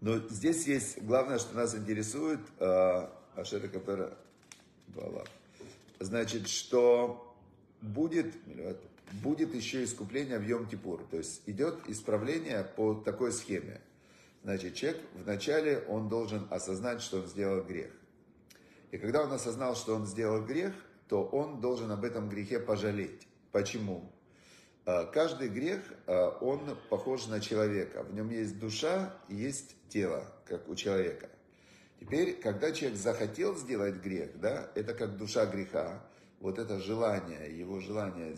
Но 0.00 0.18
здесь 0.28 0.66
есть, 0.66 1.02
главное, 1.02 1.38
что 1.38 1.56
нас 1.56 1.74
интересует, 1.74 2.40
а, 2.58 3.12
Ашера 3.34 3.68
Капера 3.68 4.16
значит, 6.00 6.48
что 6.48 7.36
будет, 7.80 8.34
будет 9.22 9.54
еще 9.54 9.84
искупление 9.84 10.38
в 10.38 10.42
Йом-Кипур. 10.42 11.06
То 11.10 11.18
есть 11.18 11.42
идет 11.46 11.78
исправление 11.88 12.64
по 12.64 12.94
такой 12.94 13.32
схеме. 13.32 13.80
Значит, 14.42 14.74
человек 14.74 15.02
вначале 15.14 15.80
он 15.88 16.08
должен 16.08 16.46
осознать, 16.50 17.02
что 17.02 17.20
он 17.20 17.26
сделал 17.26 17.64
грех. 17.64 17.90
И 18.92 18.98
когда 18.98 19.24
он 19.24 19.32
осознал, 19.32 19.74
что 19.74 19.94
он 19.94 20.06
сделал 20.06 20.44
грех, 20.44 20.72
то 21.08 21.24
он 21.24 21.60
должен 21.60 21.90
об 21.90 22.04
этом 22.04 22.28
грехе 22.28 22.60
пожалеть. 22.60 23.26
Почему? 23.52 24.10
А, 24.86 25.04
каждый 25.04 25.48
грех, 25.48 25.80
а, 26.06 26.38
он 26.40 26.78
похож 26.88 27.26
на 27.26 27.40
человека. 27.40 28.04
В 28.04 28.14
нем 28.14 28.30
есть 28.30 28.58
душа 28.60 29.12
есть 29.28 29.74
тело, 29.88 30.24
как 30.46 30.68
у 30.68 30.76
человека. 30.76 31.28
Теперь, 31.98 32.34
когда 32.34 32.70
человек 32.70 32.96
захотел 32.96 33.56
сделать 33.56 33.96
грех, 33.96 34.38
да, 34.38 34.70
это 34.76 34.94
как 34.94 35.16
душа 35.16 35.44
греха, 35.46 36.04
вот 36.38 36.60
это 36.60 36.78
желание, 36.78 37.58
его 37.58 37.80
желание 37.80 38.36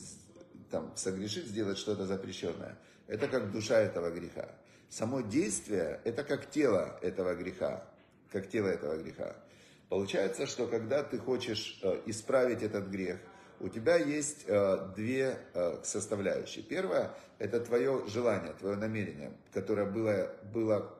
там, 0.71 0.97
согрешить, 0.97 1.47
сделать 1.47 1.77
что-то 1.77 2.07
запрещенное, 2.07 2.79
это 3.09 3.29
как 3.29 3.53
душа 3.53 3.79
этого 3.79 4.11
греха. 4.11 4.49
Само 4.89 5.21
действие, 5.21 6.01
это 6.05 6.25
как 6.25 6.51
тело 6.51 6.99
этого 7.03 7.35
греха, 7.35 7.85
как 8.33 8.49
тело 8.49 8.69
этого 8.69 8.97
греха. 8.97 9.37
Получается, 9.91 10.47
что 10.47 10.67
когда 10.67 11.03
ты 11.03 11.19
хочешь 11.19 11.79
э, 11.83 12.01
исправить 12.07 12.63
этот 12.63 12.89
грех– 12.89 13.19
у 13.61 13.69
тебя 13.69 13.97
есть 13.97 14.45
э, 14.47 14.91
две 14.95 15.39
э, 15.55 15.79
составляющие. 15.83 16.65
Первое– 16.65 17.11
это 17.39 17.61
твое 17.61 18.05
желание, 18.09 18.53
твое 18.53 18.77
намерение, 18.77 19.33
которое 19.53 19.87
было, 19.87 20.31
было 20.53 20.95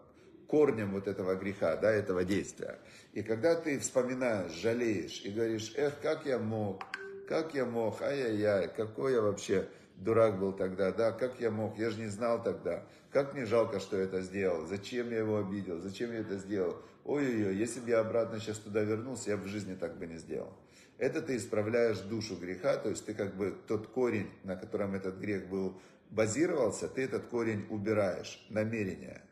корнем 0.49 0.93
вот 0.93 1.07
этого 1.07 1.35
греха, 1.35 1.77
да, 1.77 1.91
этого 1.91 2.25
действия. 2.25 2.79
И 3.13 3.23
когда 3.23 3.55
ты 3.55 3.79
вспоминаешь, 3.79 4.53
жалеешь 4.53 5.23
и 5.25 5.31
говоришь, 5.31 5.73
эх, 5.77 6.01
как 6.01 6.27
я 6.27 6.39
мог, 6.39 6.83
как 7.29 7.55
я 7.55 7.65
мог, 7.65 8.01
ай-яй-яй, 8.03 8.69
какой 8.69 9.13
я 9.13 9.21
вообще 9.21 9.69
дурак 9.97 10.39
был 10.39 10.53
тогда, 10.53 10.93
да, 10.93 11.13
как 11.13 11.41
я 11.41 11.51
мог, 11.51 11.79
я 11.79 11.91
же 11.91 12.01
не 12.01 12.07
знал 12.07 12.43
тогда, 12.43 12.85
как 13.13 13.35
мне 13.35 13.45
жалко, 13.45 13.81
что 13.81 13.97
я 13.97 14.05
это 14.05 14.21
сделал, 14.23 14.67
зачем 14.67 15.11
я 15.11 15.19
его 15.19 15.39
обидел, 15.39 15.81
зачем 15.81 16.13
я 16.13 16.21
это 16.21 16.37
сделал, 16.39 16.77
ой-ой-ой, 17.05 17.57
если 17.57 17.81
бы 17.81 17.91
я 17.91 18.01
обратно 18.01 18.39
сейчас 18.39 18.59
туда 18.59 18.83
вернулся, 18.83 19.31
я 19.31 19.37
в 19.37 19.47
жизни 19.47 19.75
так 19.75 19.99
бы 19.99 20.07
не 20.07 20.17
сделал. 20.17 20.53
Это 20.99 21.23
ты 21.23 21.37
исправляешь 21.37 22.01
душу 22.01 22.37
греха, 22.37 22.77
то 22.77 22.91
есть 22.91 23.07
ты 23.07 23.15
как 23.15 23.37
бы 23.37 23.57
тот 23.67 23.87
корень, 23.87 24.31
на 24.43 24.57
котором 24.57 24.95
этот 24.95 25.19
грех 25.19 25.49
был 25.49 25.81
базировался, 26.11 26.89
ты 26.89 27.03
этот 27.03 27.27
корень 27.27 27.67
убираешь, 27.71 28.45
намерение. 28.51 29.23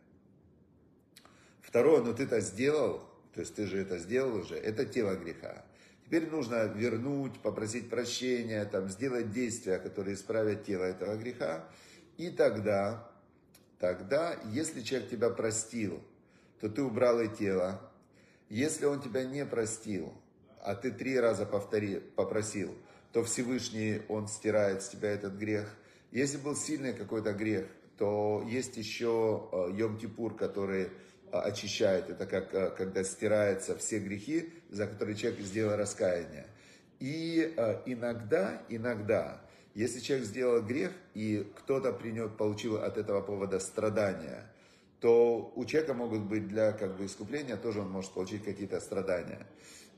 Второе, 1.61 2.03
ну 2.03 2.15
ты 2.15 2.23
это 2.23 2.41
сделал, 2.41 3.01
то 3.35 3.41
есть 3.41 3.55
ты 3.57 3.67
же 3.67 3.79
это 3.79 3.99
сделал 3.99 4.37
уже, 4.37 4.55
это 4.55 4.87
тело 4.87 5.17
греха. 5.17 5.65
Теперь 6.05 6.31
нужно 6.31 6.67
вернуть, 6.67 7.41
попросить 7.41 7.91
прощения, 7.91 8.65
там, 8.65 8.89
сделать 8.89 9.33
действия, 9.33 9.79
которые 9.79 10.15
исправят 10.15 10.65
тело 10.65 10.85
этого 10.85 11.17
греха. 11.17 11.69
И 12.17 12.31
тогда, 12.31 13.11
тогда, 13.81 14.37
если 14.53 14.83
человек 14.83 15.11
тебя 15.11 15.31
простил, 15.31 16.01
то 16.61 16.69
ты 16.69 16.81
убрал 16.81 17.21
и 17.21 17.29
тело. 17.29 17.91
Если 18.49 18.85
он 18.85 19.03
тебя 19.03 19.25
не 19.25 19.45
простил, 19.45 20.15
а 20.67 20.75
ты 20.75 20.91
три 20.91 21.19
раза 21.19 21.47
повтори, 21.47 22.01
попросил, 22.17 22.75
то 23.13 23.23
Всевышний, 23.23 24.03
он 24.09 24.27
стирает 24.27 24.83
с 24.83 24.89
тебя 24.89 25.11
этот 25.11 25.35
грех. 25.35 25.73
Если 26.11 26.39
был 26.39 26.57
сильный 26.57 26.93
какой-то 26.93 27.33
грех, 27.33 27.69
то 27.97 28.45
есть 28.47 28.77
еще 28.77 29.49
э, 29.53 29.71
Йом-Кипур, 29.71 30.37
который 30.37 30.91
а, 31.31 31.43
очищает. 31.43 32.11
Это 32.11 32.27
как 32.27 32.53
а, 32.53 32.71
когда 32.71 33.05
стираются 33.05 33.77
все 33.77 34.01
грехи, 34.01 34.53
за 34.69 34.89
которые 34.89 35.15
человек 35.15 35.41
сделал 35.41 35.77
раскаяние. 35.77 36.47
И 36.99 37.55
иногда, 37.87 38.63
иногда, 38.69 39.43
если 39.75 40.01
человек 40.01 40.27
сделал 40.27 40.63
грех, 40.63 40.93
и 41.15 41.47
кто-то 41.59 41.93
принес, 41.93 42.31
получил 42.37 42.77
от 42.77 42.97
этого 42.97 43.21
повода 43.21 43.61
страдания, 43.61 44.51
то 45.01 45.53
у 45.55 45.65
человека 45.65 45.95
могут 45.95 46.23
быть 46.23 46.49
для 46.49 46.73
как 46.73 46.97
бы 46.97 47.05
искупления, 47.05 47.57
тоже 47.57 47.81
он 47.81 47.91
может 47.91 48.13
получить 48.13 48.45
какие-то 48.45 48.81
страдания. 48.81 49.47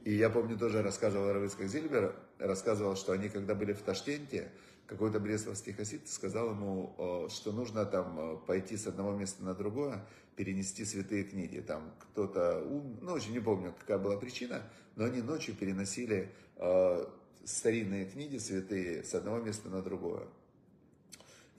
И 0.09 0.15
я 0.15 0.31
помню, 0.31 0.57
тоже 0.57 0.81
рассказывал 0.81 1.35
Равицкак 1.35 1.69
Зильбер, 1.69 2.17
рассказывал, 2.39 2.97
что 2.97 3.13
они, 3.13 3.29
когда 3.29 3.55
были 3.55 3.75
в 3.75 3.83
Ташкенте, 3.83 4.51
какой-то 4.87 5.21
бресловский 5.21 5.75
хасид 5.75 6.09
сказал 6.09 6.53
ему, 6.53 7.29
что 7.29 7.53
нужно 7.53 7.85
там 7.85 8.43
пойти 8.47 8.79
с 8.79 8.87
одного 8.87 9.13
места 9.13 9.45
на 9.45 9.53
другое, 9.53 10.03
перенести 10.35 10.87
святые 10.87 11.25
книги. 11.25 11.61
Там 11.61 11.93
кто-то, 12.01 12.67
ну, 13.03 13.13
очень 13.13 13.33
не 13.33 13.41
помню, 13.41 13.75
какая 13.79 13.99
была 13.99 14.17
причина, 14.17 14.63
но 14.97 15.05
они 15.05 15.21
ночью 15.21 15.55
переносили 15.55 16.33
э, 16.57 17.07
старинные 17.45 18.07
книги 18.07 18.39
святые 18.39 19.05
с 19.05 19.13
одного 19.15 19.41
места 19.41 19.69
на 19.69 19.83
другое. 19.83 20.27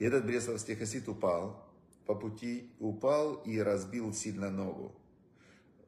И 0.00 0.04
этот 0.04 0.26
бресловский 0.26 0.74
хасид 0.74 1.08
упал 1.08 1.70
по 2.04 2.16
пути, 2.16 2.68
упал 2.80 3.34
и 3.44 3.60
разбил 3.60 4.12
сильно 4.12 4.50
ногу 4.50 4.92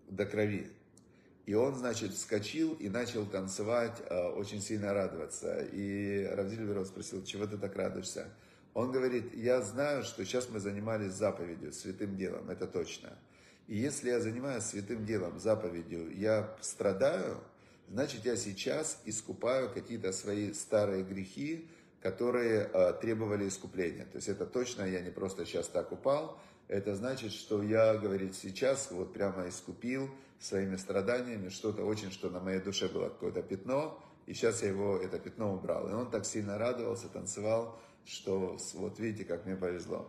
до 0.08 0.26
крови. 0.26 0.70
И 1.44 1.54
он, 1.54 1.74
значит, 1.74 2.12
вскочил 2.12 2.74
и 2.74 2.88
начал 2.88 3.26
танцевать, 3.26 4.00
э, 4.08 4.28
очень 4.28 4.60
сильно 4.60 4.94
радоваться. 4.94 5.58
И 5.72 6.24
Равзиль 6.24 6.62
Веров 6.62 6.86
спросил, 6.86 7.24
чего 7.24 7.46
ты 7.46 7.58
так 7.58 7.74
радуешься? 7.74 8.28
Он 8.74 8.92
говорит, 8.92 9.34
я 9.34 9.60
знаю, 9.60 10.04
что 10.04 10.24
сейчас 10.24 10.48
мы 10.48 10.60
занимались 10.60 11.12
заповедью, 11.12 11.72
святым 11.72 12.16
делом, 12.16 12.48
это 12.48 12.66
точно. 12.66 13.18
И 13.66 13.76
если 13.76 14.10
я 14.10 14.20
занимаюсь 14.20 14.64
святым 14.64 15.04
делом, 15.04 15.38
заповедью, 15.38 16.16
я 16.16 16.56
страдаю, 16.60 17.38
значит, 17.88 18.24
я 18.24 18.36
сейчас 18.36 19.00
искупаю 19.04 19.72
какие-то 19.72 20.12
свои 20.12 20.52
старые 20.52 21.02
грехи, 21.02 21.68
которые 22.00 22.70
э, 22.72 22.92
требовали 23.00 23.48
искупления. 23.48 24.04
То 24.06 24.16
есть 24.16 24.28
это 24.28 24.46
точно, 24.46 24.82
я 24.84 25.00
не 25.00 25.10
просто 25.10 25.44
сейчас 25.44 25.68
так 25.68 25.92
упал, 25.92 26.40
это 26.68 26.94
значит, 26.94 27.32
что 27.32 27.62
я, 27.62 27.94
говорит, 27.94 28.34
сейчас 28.34 28.90
вот 28.90 29.12
прямо 29.12 29.48
искупил 29.48 30.10
своими 30.40 30.76
страданиями 30.76 31.48
что-то 31.48 31.84
очень, 31.84 32.10
что 32.10 32.30
на 32.30 32.40
моей 32.40 32.60
душе 32.60 32.88
было 32.88 33.08
какое-то 33.08 33.42
пятно, 33.42 34.02
и 34.26 34.34
сейчас 34.34 34.62
я 34.62 34.68
его, 34.68 34.96
это 34.96 35.18
пятно 35.18 35.54
убрал. 35.54 35.88
И 35.88 35.92
он 35.92 36.10
так 36.10 36.24
сильно 36.24 36.58
радовался, 36.58 37.08
танцевал, 37.08 37.78
что 38.04 38.58
вот 38.74 38.98
видите, 38.98 39.24
как 39.24 39.46
мне 39.46 39.56
повезло. 39.56 40.08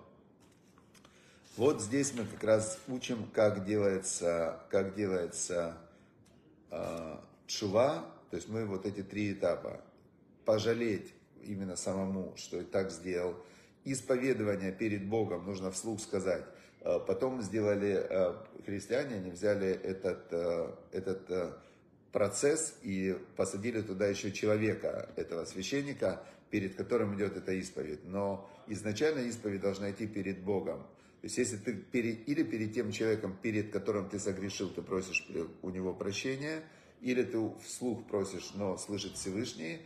Вот 1.55 1.81
здесь 1.81 2.13
мы 2.13 2.25
как 2.25 2.43
раз 2.43 2.79
учим, 2.88 3.29
как 3.31 3.63
делается, 3.63 4.60
как 4.69 4.95
делается 4.95 5.77
э, 6.72 7.17
чува, 7.45 8.05
то 8.31 8.38
есть 8.38 8.50
мы 8.50 8.65
вот 8.65 8.88
эти 8.88 9.03
три 9.03 9.33
этапа. 9.33 9.81
Пожалеть 10.45 11.13
именно 11.44 11.75
самому, 11.75 12.33
что 12.35 12.59
и 12.59 12.63
так 12.63 12.89
сделал. 12.89 13.35
Исповедование 13.85 14.72
перед 14.72 15.05
Богом 15.05 15.46
нужно 15.46 15.72
вслух 15.72 16.00
сказать. 16.00 16.46
А, 16.81 17.00
потом 17.00 17.41
сделали 17.41 17.96
а, 17.96 18.46
христиане, 18.65 19.15
они 19.15 19.31
взяли 19.31 19.67
этот, 19.67 20.27
а, 20.31 20.77
этот 20.91 21.59
процесс 22.11 22.77
и 22.83 23.17
посадили 23.35 23.81
туда 23.81 24.07
еще 24.07 24.31
человека, 24.31 25.09
этого 25.15 25.46
священника, 25.46 26.24
перед 26.50 26.75
которым 26.75 27.15
идет 27.15 27.35
эта 27.35 27.53
исповедь. 27.53 28.05
Но 28.05 28.50
изначально 28.67 29.19
исповедь 29.22 29.61
должна 29.61 29.91
идти 29.91 30.07
перед 30.07 30.43
Богом. 30.43 30.83
То 31.22 31.27
есть 31.27 31.37
если 31.37 31.57
ты 31.57 31.74
перед, 31.74 32.27
или 32.27 32.43
перед 32.43 32.74
тем 32.74 32.91
человеком, 32.91 33.35
перед 33.41 33.72
которым 33.72 34.09
ты 34.09 34.19
согрешил, 34.19 34.69
ты 34.69 34.81
просишь 34.81 35.25
у 35.61 35.69
него 35.69 35.93
прощения, 35.93 36.61
или 37.01 37.24
ты 37.24 37.37
вслух 37.65 38.05
просишь, 38.07 38.51
но 38.55 38.77
слышит 38.77 39.13
Всевышний, 39.13 39.79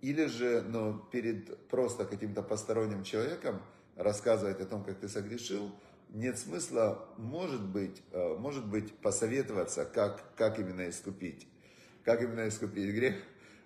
или 0.00 0.26
же 0.26 0.62
но 0.62 0.98
перед 1.12 1.68
просто 1.68 2.04
каким-то 2.04 2.42
посторонним 2.42 3.04
человеком 3.04 3.62
рассказывать 3.96 4.60
о 4.60 4.66
том, 4.66 4.82
как 4.82 4.98
ты 4.98 5.08
согрешил, 5.08 5.70
нет 6.08 6.38
смысла, 6.38 7.08
может 7.18 7.62
быть, 7.62 8.02
э, 8.12 8.36
может 8.38 8.66
быть 8.66 8.92
посоветоваться, 8.98 9.84
как, 9.84 10.34
как 10.36 10.58
именно 10.58 10.88
искупить. 10.88 11.46
Как 12.04 12.22
именно 12.22 12.48
искупить 12.48 12.94
грех? 12.94 13.16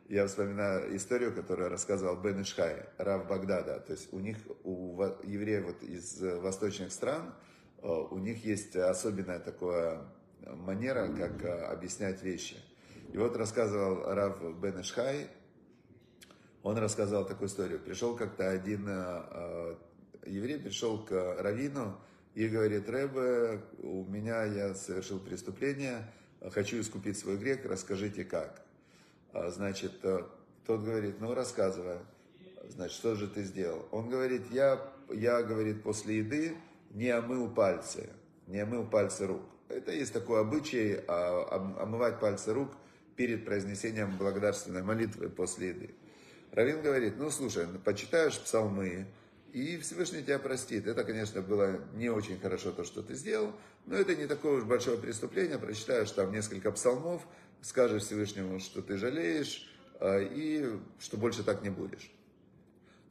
Я 0.09 0.27
вспоминаю 0.27 0.95
историю, 0.97 1.35
которую 1.35 1.71
рассказывал 1.71 2.21
Бен 2.21 2.43
Ишхай, 2.43 2.85
Рав 2.99 3.27
Багдада. 3.27 3.81
То 3.81 3.93
есть 3.93 4.13
у 4.13 4.19
них, 4.19 4.37
у 4.65 5.01
евреев 5.23 5.65
вот 5.65 5.83
из 5.83 6.21
восточных 6.21 6.93
стран, 6.93 7.33
э, 7.83 7.89
у 7.89 8.19
них 8.19 8.45
есть 8.45 8.77
особенная 8.77 9.39
такая 9.39 10.03
манера, 10.45 11.09
как 11.15 11.43
э, 11.45 11.49
объяснять 11.49 12.23
вещи. 12.23 12.57
И 13.13 13.17
вот 13.17 13.37
рассказывал 13.37 14.13
Рав 14.13 14.61
Бен 14.61 14.81
Ишхай, 14.81 15.29
он 16.65 16.77
рассказал 16.79 17.25
такую 17.25 17.47
историю. 17.49 17.79
Пришел 17.79 18.17
как-то 18.17 18.51
один 18.51 18.89
еврей, 20.27 20.59
пришел 20.59 20.99
к 20.99 21.13
Равину, 21.39 21.97
и 22.35 22.49
говорит, 22.49 22.89
Рэбе, 22.89 23.61
у 23.79 24.05
меня 24.05 24.45
я 24.45 24.75
совершил 24.75 25.21
преступление, 25.21 26.11
хочу 26.53 26.81
искупить 26.81 27.17
свой 27.17 27.37
грех, 27.37 27.65
расскажите 27.65 28.25
как. 28.25 28.63
А, 29.33 29.51
значит, 29.51 29.93
э, 30.03 30.23
тот 30.67 30.83
говорит, 30.83 31.21
ну 31.21 31.35
рассказывай. 31.35 31.99
Значит, 32.69 32.97
что 32.97 33.15
же 33.15 33.29
ты 33.29 33.45
сделал? 33.45 33.87
Он 33.93 34.09
говорит, 34.09 34.51
я, 34.51 34.81
я 35.13 35.43
говорит, 35.43 35.83
после 35.83 36.19
еды 36.19 36.57
не 36.91 37.11
омыл 37.11 37.49
пальцы, 37.51 38.11
не 38.47 38.59
омыл 38.59 38.87
пальцы 38.87 39.27
рук. 39.27 39.43
Это 39.69 39.93
есть 39.93 40.13
такой 40.13 40.41
обычай 40.41 41.05
а, 41.07 41.77
омывать 41.81 42.21
пальцы 42.21 42.53
рук 42.53 42.73
перед 43.17 43.45
произнесением 43.45 44.17
благодарственной 44.17 44.83
молитвы 44.83 45.29
после 45.29 45.69
еды. 45.69 45.95
Равин 46.55 46.83
говорит, 46.83 47.15
ну 47.19 47.31
слушай, 47.31 47.67
почитаешь 47.85 48.39
псалмы, 48.39 49.09
и 49.53 49.77
Всевышний 49.79 50.23
тебя 50.23 50.39
простит. 50.39 50.87
Это, 50.87 51.03
конечно, 51.03 51.43
было 51.43 51.81
не 51.95 52.11
очень 52.11 52.39
хорошо 52.39 52.71
то, 52.71 52.85
что 52.85 53.03
ты 53.03 53.15
сделал, 53.15 53.53
но 53.87 53.97
это 53.97 54.15
не 54.15 54.27
такое 54.27 54.59
уж 54.59 54.65
большое 54.65 54.97
преступление. 54.97 55.59
Прочитаешь 55.59 56.13
там 56.13 56.31
несколько 56.31 56.71
псалмов, 56.71 57.23
скажешь 57.61 58.05
Всевышнему, 58.05 58.61
что 58.61 58.83
ты 58.83 58.97
жалеешь, 58.97 59.69
а, 59.99 60.21
и 60.21 60.79
что 61.01 61.17
больше 61.17 61.43
так 61.43 61.63
не 61.63 61.71
будешь. 61.71 62.13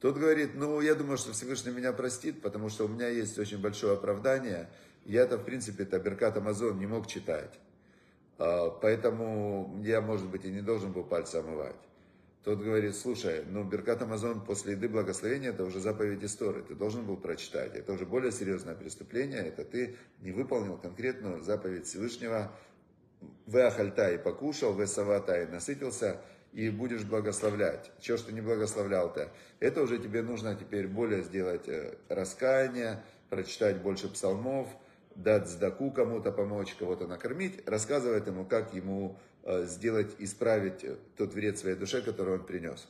Тот 0.00 0.16
говорит, 0.16 0.54
ну, 0.54 0.80
я 0.80 0.94
думаю, 0.94 1.18
что 1.18 1.32
Всевышний 1.32 1.72
меня 1.72 1.92
простит, 1.92 2.40
потому 2.40 2.70
что 2.70 2.86
у 2.86 2.88
меня 2.88 3.08
есть 3.08 3.38
очень 3.38 3.60
большое 3.60 3.92
оправдание. 3.92 4.70
Я-то, 5.04 5.36
в 5.36 5.44
принципе, 5.44 5.82
это 5.82 5.98
Беркат 5.98 6.38
Амазон 6.38 6.78
не 6.78 6.86
мог 6.86 7.08
читать. 7.08 7.52
А, 8.38 8.70
поэтому 8.70 9.82
я, 9.84 10.00
может 10.00 10.28
быть, 10.28 10.46
и 10.46 10.50
не 10.50 10.62
должен 10.62 10.92
был 10.92 11.04
пальцы 11.04 11.36
омывать. 11.36 11.76
Тот 12.44 12.60
говорит, 12.60 12.94
слушай, 12.94 13.42
ну 13.48 13.64
Беркат 13.64 14.02
Амазон 14.02 14.44
после 14.44 14.72
еды 14.72 14.86
благословения, 14.86 15.48
это 15.48 15.64
уже 15.64 15.80
заповедь 15.80 16.22
истории, 16.22 16.60
ты 16.60 16.74
должен 16.74 17.06
был 17.06 17.16
прочитать. 17.16 17.74
Это 17.74 17.94
уже 17.94 18.04
более 18.04 18.32
серьезное 18.32 18.74
преступление, 18.74 19.40
это 19.40 19.64
ты 19.64 19.96
не 20.20 20.30
выполнил 20.30 20.76
конкретную 20.76 21.42
заповедь 21.42 21.86
Всевышнего, 21.86 22.52
в 23.46 23.56
ахальта 23.56 24.10
и 24.12 24.18
покушал, 24.18 24.74
в 24.74 24.86
савата 24.86 25.42
и 25.42 25.46
насытился, 25.46 26.20
и 26.52 26.68
будешь 26.68 27.04
благословлять. 27.04 27.90
Чего 27.98 28.18
что 28.18 28.30
не 28.30 28.42
благословлял-то? 28.42 29.32
Это 29.58 29.82
уже 29.82 29.98
тебе 29.98 30.20
нужно 30.20 30.54
теперь 30.54 30.86
более 30.86 31.22
сделать 31.22 31.66
э, 31.66 31.96
раскаяние, 32.10 33.02
прочитать 33.30 33.80
больше 33.80 34.08
псалмов, 34.08 34.68
дать 35.14 35.48
сдаку 35.48 35.90
кому-то, 35.90 36.32
помочь 36.32 36.74
кого-то 36.74 37.06
накормить, 37.06 37.66
рассказывает 37.68 38.26
ему, 38.26 38.44
как 38.44 38.74
ему 38.74 39.18
Э, 39.46 39.66
сделать, 39.66 40.14
исправить 40.20 40.86
тот 41.18 41.34
вред 41.34 41.58
своей 41.58 41.76
душе, 41.76 42.00
который 42.00 42.36
он 42.36 42.46
принес. 42.46 42.88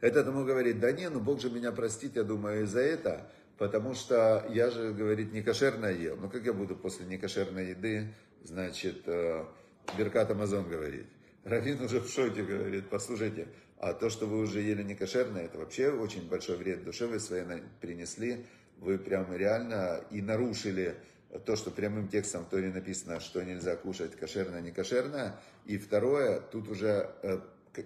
Этот 0.00 0.28
ему 0.28 0.44
говорит, 0.44 0.78
да 0.78 0.92
не, 0.92 1.08
ну 1.08 1.18
Бог 1.18 1.40
же 1.40 1.50
меня 1.50 1.72
простит, 1.72 2.14
я 2.14 2.22
думаю, 2.22 2.62
из-за 2.62 2.78
это, 2.78 3.28
потому 3.58 3.94
что 3.94 4.46
я 4.50 4.70
же, 4.70 4.92
говорит, 4.92 5.32
не 5.32 5.42
кошерно 5.42 5.86
ел. 5.86 6.16
Ну 6.16 6.30
как 6.30 6.44
я 6.44 6.52
буду 6.52 6.76
после 6.76 7.06
некошерной 7.06 7.70
еды, 7.70 8.14
значит, 8.44 9.02
э, 9.06 9.44
Беркат 9.98 10.30
Амазон 10.30 10.68
говорит. 10.68 11.06
Равин 11.42 11.82
уже 11.82 11.98
в 11.98 12.08
шоке 12.08 12.44
говорит, 12.44 12.88
послушайте, 12.88 13.48
а 13.78 13.94
то, 13.94 14.10
что 14.10 14.26
вы 14.26 14.38
уже 14.38 14.60
ели 14.60 14.84
не 14.84 14.94
кошерное, 14.94 15.46
это 15.46 15.58
вообще 15.58 15.90
очень 15.90 16.28
большой 16.28 16.56
вред 16.56 16.84
душе 16.84 17.08
вы 17.08 17.18
своей 17.18 17.44
принесли, 17.80 18.46
вы 18.82 18.98
прямо 18.98 19.36
реально 19.36 20.04
и 20.10 20.20
нарушили 20.20 20.96
то, 21.46 21.56
что 21.56 21.70
прямым 21.70 22.08
текстом 22.08 22.44
в 22.44 22.48
Торе 22.48 22.70
написано, 22.70 23.20
что 23.20 23.42
нельзя 23.42 23.76
кушать 23.76 24.16
кошерное, 24.16 24.60
не 24.60 24.72
кошерное. 24.72 25.40
И 25.64 25.78
второе, 25.78 26.40
тут 26.40 26.68
уже 26.68 27.10
э, 27.22 27.40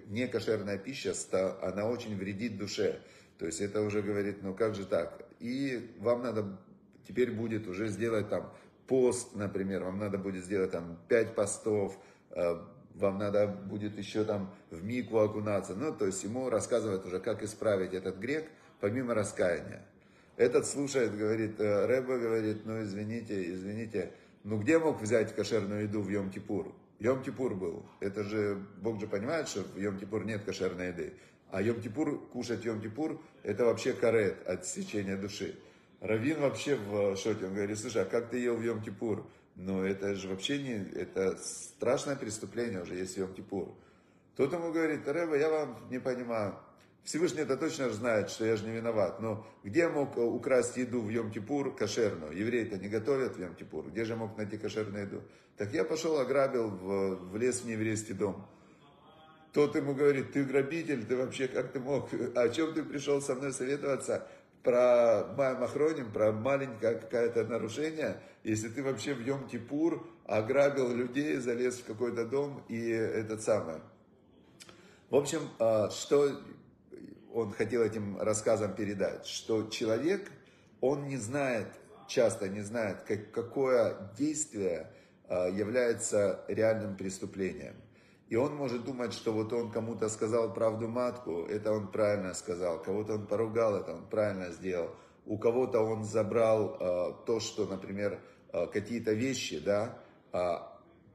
не 0.09 0.27
кошерная 0.27 0.79
пища, 0.79 1.13
она 1.63 1.87
очень 1.87 2.17
вредит 2.17 2.59
душе. 2.59 2.99
То 3.39 3.47
есть 3.47 3.61
это 3.61 3.83
уже 3.83 4.03
говорит, 4.03 4.43
ну 4.43 4.55
как 4.55 4.75
же 4.75 4.85
так? 4.87 5.23
И 5.39 5.95
вам 5.99 6.23
надо 6.23 6.59
теперь 7.07 7.31
будет 7.31 7.69
уже 7.69 7.89
сделать 7.89 8.29
там 8.31 8.53
пост, 8.87 9.35
например, 9.35 9.85
вам 9.85 9.99
надо 9.99 10.19
будет 10.19 10.45
сделать 10.45 10.71
там 10.71 10.99
5 11.09 11.35
постов, 11.35 11.99
э, 12.31 12.57
вам 12.95 13.19
надо 13.19 13.47
будет 13.47 13.99
еще 13.99 14.25
там 14.25 14.55
в 14.71 14.83
мику 14.83 15.19
окунаться. 15.19 15.75
Ну, 15.75 15.95
то 15.95 16.07
есть 16.07 16.25
ему 16.25 16.49
рассказывают 16.49 17.05
уже, 17.05 17.21
как 17.21 17.43
исправить 17.43 17.93
этот 17.93 18.17
грех, 18.17 18.45
помимо 18.81 19.15
раскаяния. 19.15 19.85
Этот 20.37 20.67
слушает, 20.67 21.17
говорит, 21.17 21.59
э, 21.61 21.87
Рэба 21.87 22.19
говорит, 22.19 22.67
ну 22.67 22.83
извините, 22.83 23.53
извините, 23.55 24.13
ну 24.45 24.59
где 24.59 24.79
мог 24.79 25.01
взять 25.01 25.35
кошерную 25.35 25.85
еду 25.85 26.03
в 26.03 26.11
Йом-Кипур? 26.11 26.75
Йом-Кипур 26.99 27.55
был. 27.55 27.87
Это 28.01 28.23
же, 28.23 28.63
Бог 28.83 29.01
же 29.01 29.07
понимает, 29.07 29.49
что 29.49 29.63
в 29.63 29.77
Йом-Кипур 29.77 30.25
нет 30.25 30.45
кошерной 30.45 30.89
еды. 30.89 31.15
А 31.51 31.63
Йом-Кипур, 31.63 32.29
кушать 32.29 32.65
Йом-Кипур, 32.65 33.19
это 33.43 33.65
вообще 33.65 33.95
карет 33.95 34.47
от 34.47 34.67
сечения 34.67 35.17
души. 35.17 35.55
Равин 36.01 36.41
вообще 36.41 36.77
в 36.77 37.17
шоке, 37.17 37.47
он 37.47 37.55
говорит, 37.55 37.79
слушай, 37.79 38.03
а 38.03 38.05
как 38.05 38.29
ты 38.29 38.39
ел 38.39 38.57
в 38.57 38.63
Йом-Кипур? 38.63 39.25
Ну, 39.55 39.85
это 39.85 40.15
же 40.15 40.29
вообще 40.29 40.59
не, 40.63 40.75
это 40.99 41.39
страшное 41.39 42.17
преступление 42.17 42.83
уже, 42.83 42.95
если 42.95 43.25
Йом-Кипур. 43.25 43.75
Тот 44.37 44.53
ему 44.53 44.71
говорит, 44.71 45.09
Рэба, 45.09 45.37
я 45.39 45.49
вам 45.49 45.79
не 45.91 45.99
понимаю, 45.99 46.57
Всевышний 47.07 47.43
это 47.43 47.57
точно 47.57 47.89
знает, 47.91 48.31
что 48.31 48.45
я 48.45 48.57
же 48.57 48.65
не 48.65 48.73
виноват, 48.73 49.21
но 49.21 49.47
где 49.63 49.81
я 49.81 49.89
мог 49.89 50.17
украсть 50.17 50.77
еду 50.77 51.01
в 51.01 51.09
Йом-Кипур 51.09 51.77
кошерную? 51.77 52.37
Евреи-то 52.37 52.79
не 52.79 52.89
готовят 52.89 53.37
в 53.37 53.41
Йом-Кипур, 53.41 53.91
где 53.91 54.05
же 54.05 54.15
я 54.15 54.19
мог 54.19 54.37
найти 54.37 54.59
кошерную 54.59 55.05
еду? 55.05 55.23
Так 55.57 55.73
я 55.73 55.85
пошел, 55.85 56.19
ограбил, 56.19 56.69
в, 56.69 57.31
влез 57.31 57.61
в 57.61 57.67
нееврейский 57.67 58.15
дом. 58.15 58.45
Тот 59.53 59.77
ему 59.77 59.95
говорит, 59.95 60.33
ты 60.33 60.43
грабитель, 60.43 61.07
ты 61.07 61.17
вообще 61.17 61.47
как 61.47 61.71
ты 61.71 61.79
мог, 61.79 62.11
о 62.35 62.49
чем 62.49 62.75
ты 62.75 62.83
пришел 62.83 63.23
со 63.23 63.37
мной 63.37 63.53
советоваться? 63.53 64.27
про 64.65 65.33
Махроним, 65.37 66.11
про 66.11 66.33
маленькое 66.33 66.97
какое-то 66.97 67.45
нарушение, 67.45 68.21
если 68.43 68.69
ты 68.69 68.83
вообще 68.83 69.15
в 69.15 69.21
Йом-Кипур 69.21 70.05
ограбил 70.25 70.93
людей, 70.93 71.37
залез 71.37 71.79
в 71.79 71.85
какой-то 71.85 72.25
дом 72.25 72.65
и 72.69 72.89
этот 72.89 73.43
самое. 73.43 73.81
В 75.09 75.15
общем, 75.15 75.43
а, 75.61 75.89
что 75.91 76.33
он 77.37 77.53
хотел 77.53 77.83
этим 77.83 78.19
рассказом 78.19 78.75
передать, 78.75 79.27
что 79.27 79.69
человек, 79.69 80.33
он 80.81 81.07
не 81.07 81.19
знает, 81.19 81.67
часто 82.09 82.49
не 82.49 82.63
знает, 82.63 83.03
как, 83.03 83.31
какое 83.31 84.11
действие 84.17 84.91
а, 85.29 85.47
является 85.49 86.45
реальным 86.49 86.97
преступлением. 86.97 87.77
И 88.31 88.37
он 88.37 88.57
может 88.57 88.85
думать, 88.85 89.13
что 89.13 89.33
вот 89.33 89.53
он 89.53 89.71
кому-то 89.71 90.09
сказал 90.09 90.55
правду 90.55 90.89
матку, 90.89 91.45
это 91.45 91.73
он 91.73 91.89
правильно 91.89 92.33
сказал, 92.33 92.83
кого-то 92.83 93.15
он 93.15 93.27
поругал, 93.27 93.77
это 93.77 93.93
он 93.93 94.07
правильно 94.09 94.51
сделал. 94.51 94.91
У 95.27 95.37
кого-то 95.37 95.81
он 95.81 96.05
забрал 96.05 96.77
э, 96.81 97.13
то, 97.27 97.39
что, 97.41 97.67
например, 97.67 98.19
э, 98.53 98.67
какие-то 98.73 99.13
вещи, 99.13 99.59
да, 99.59 99.99
э, 100.33 100.39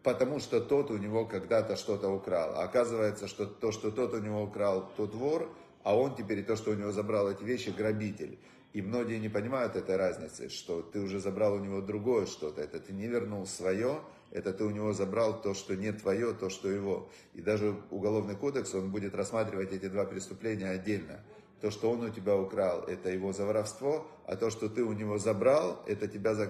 потому 0.03 0.39
что 0.39 0.61
тот 0.61 0.91
у 0.91 0.97
него 0.97 1.25
когда-то 1.25 1.75
что-то 1.75 2.09
украл. 2.09 2.55
А 2.55 2.63
оказывается, 2.63 3.27
что 3.27 3.45
то, 3.47 3.71
что 3.71 3.89
тот 3.89 4.13
у 4.13 4.19
него 4.19 4.43
украл, 4.43 4.89
тот 4.95 5.15
вор, 5.15 5.49
а 5.83 5.97
он 5.97 6.15
теперь 6.15 6.43
то, 6.43 6.55
что 6.55 6.71
у 6.71 6.75
него 6.75 6.91
забрал 6.91 7.29
эти 7.29 7.43
вещи, 7.43 7.69
грабитель. 7.69 8.39
И 8.73 8.81
многие 8.81 9.19
не 9.19 9.27
понимают 9.27 9.75
этой 9.75 9.97
разницы, 9.97 10.49
что 10.49 10.81
ты 10.81 11.01
уже 11.01 11.19
забрал 11.19 11.55
у 11.55 11.59
него 11.59 11.81
другое 11.81 12.25
что-то, 12.25 12.61
это 12.61 12.79
ты 12.79 12.93
не 12.93 13.07
вернул 13.07 13.45
свое, 13.45 13.99
это 14.31 14.53
ты 14.53 14.63
у 14.63 14.69
него 14.69 14.93
забрал 14.93 15.41
то, 15.41 15.53
что 15.53 15.75
не 15.75 15.91
твое, 15.91 16.33
то, 16.33 16.49
что 16.49 16.69
его. 16.69 17.09
И 17.33 17.41
даже 17.41 17.75
уголовный 17.89 18.35
кодекс, 18.35 18.73
он 18.73 18.91
будет 18.91 19.13
рассматривать 19.13 19.73
эти 19.73 19.89
два 19.89 20.05
преступления 20.05 20.69
отдельно. 20.69 21.19
То, 21.59 21.69
что 21.69 21.91
он 21.91 22.01
у 22.01 22.09
тебя 22.09 22.37
украл, 22.37 22.83
это 22.83 23.11
его 23.11 23.33
за 23.33 23.45
воровство, 23.45 24.07
а 24.25 24.35
то, 24.37 24.49
что 24.49 24.69
ты 24.69 24.83
у 24.83 24.93
него 24.93 25.17
забрал, 25.17 25.83
это 25.85 26.07
тебя 26.07 26.33
за. 26.33 26.49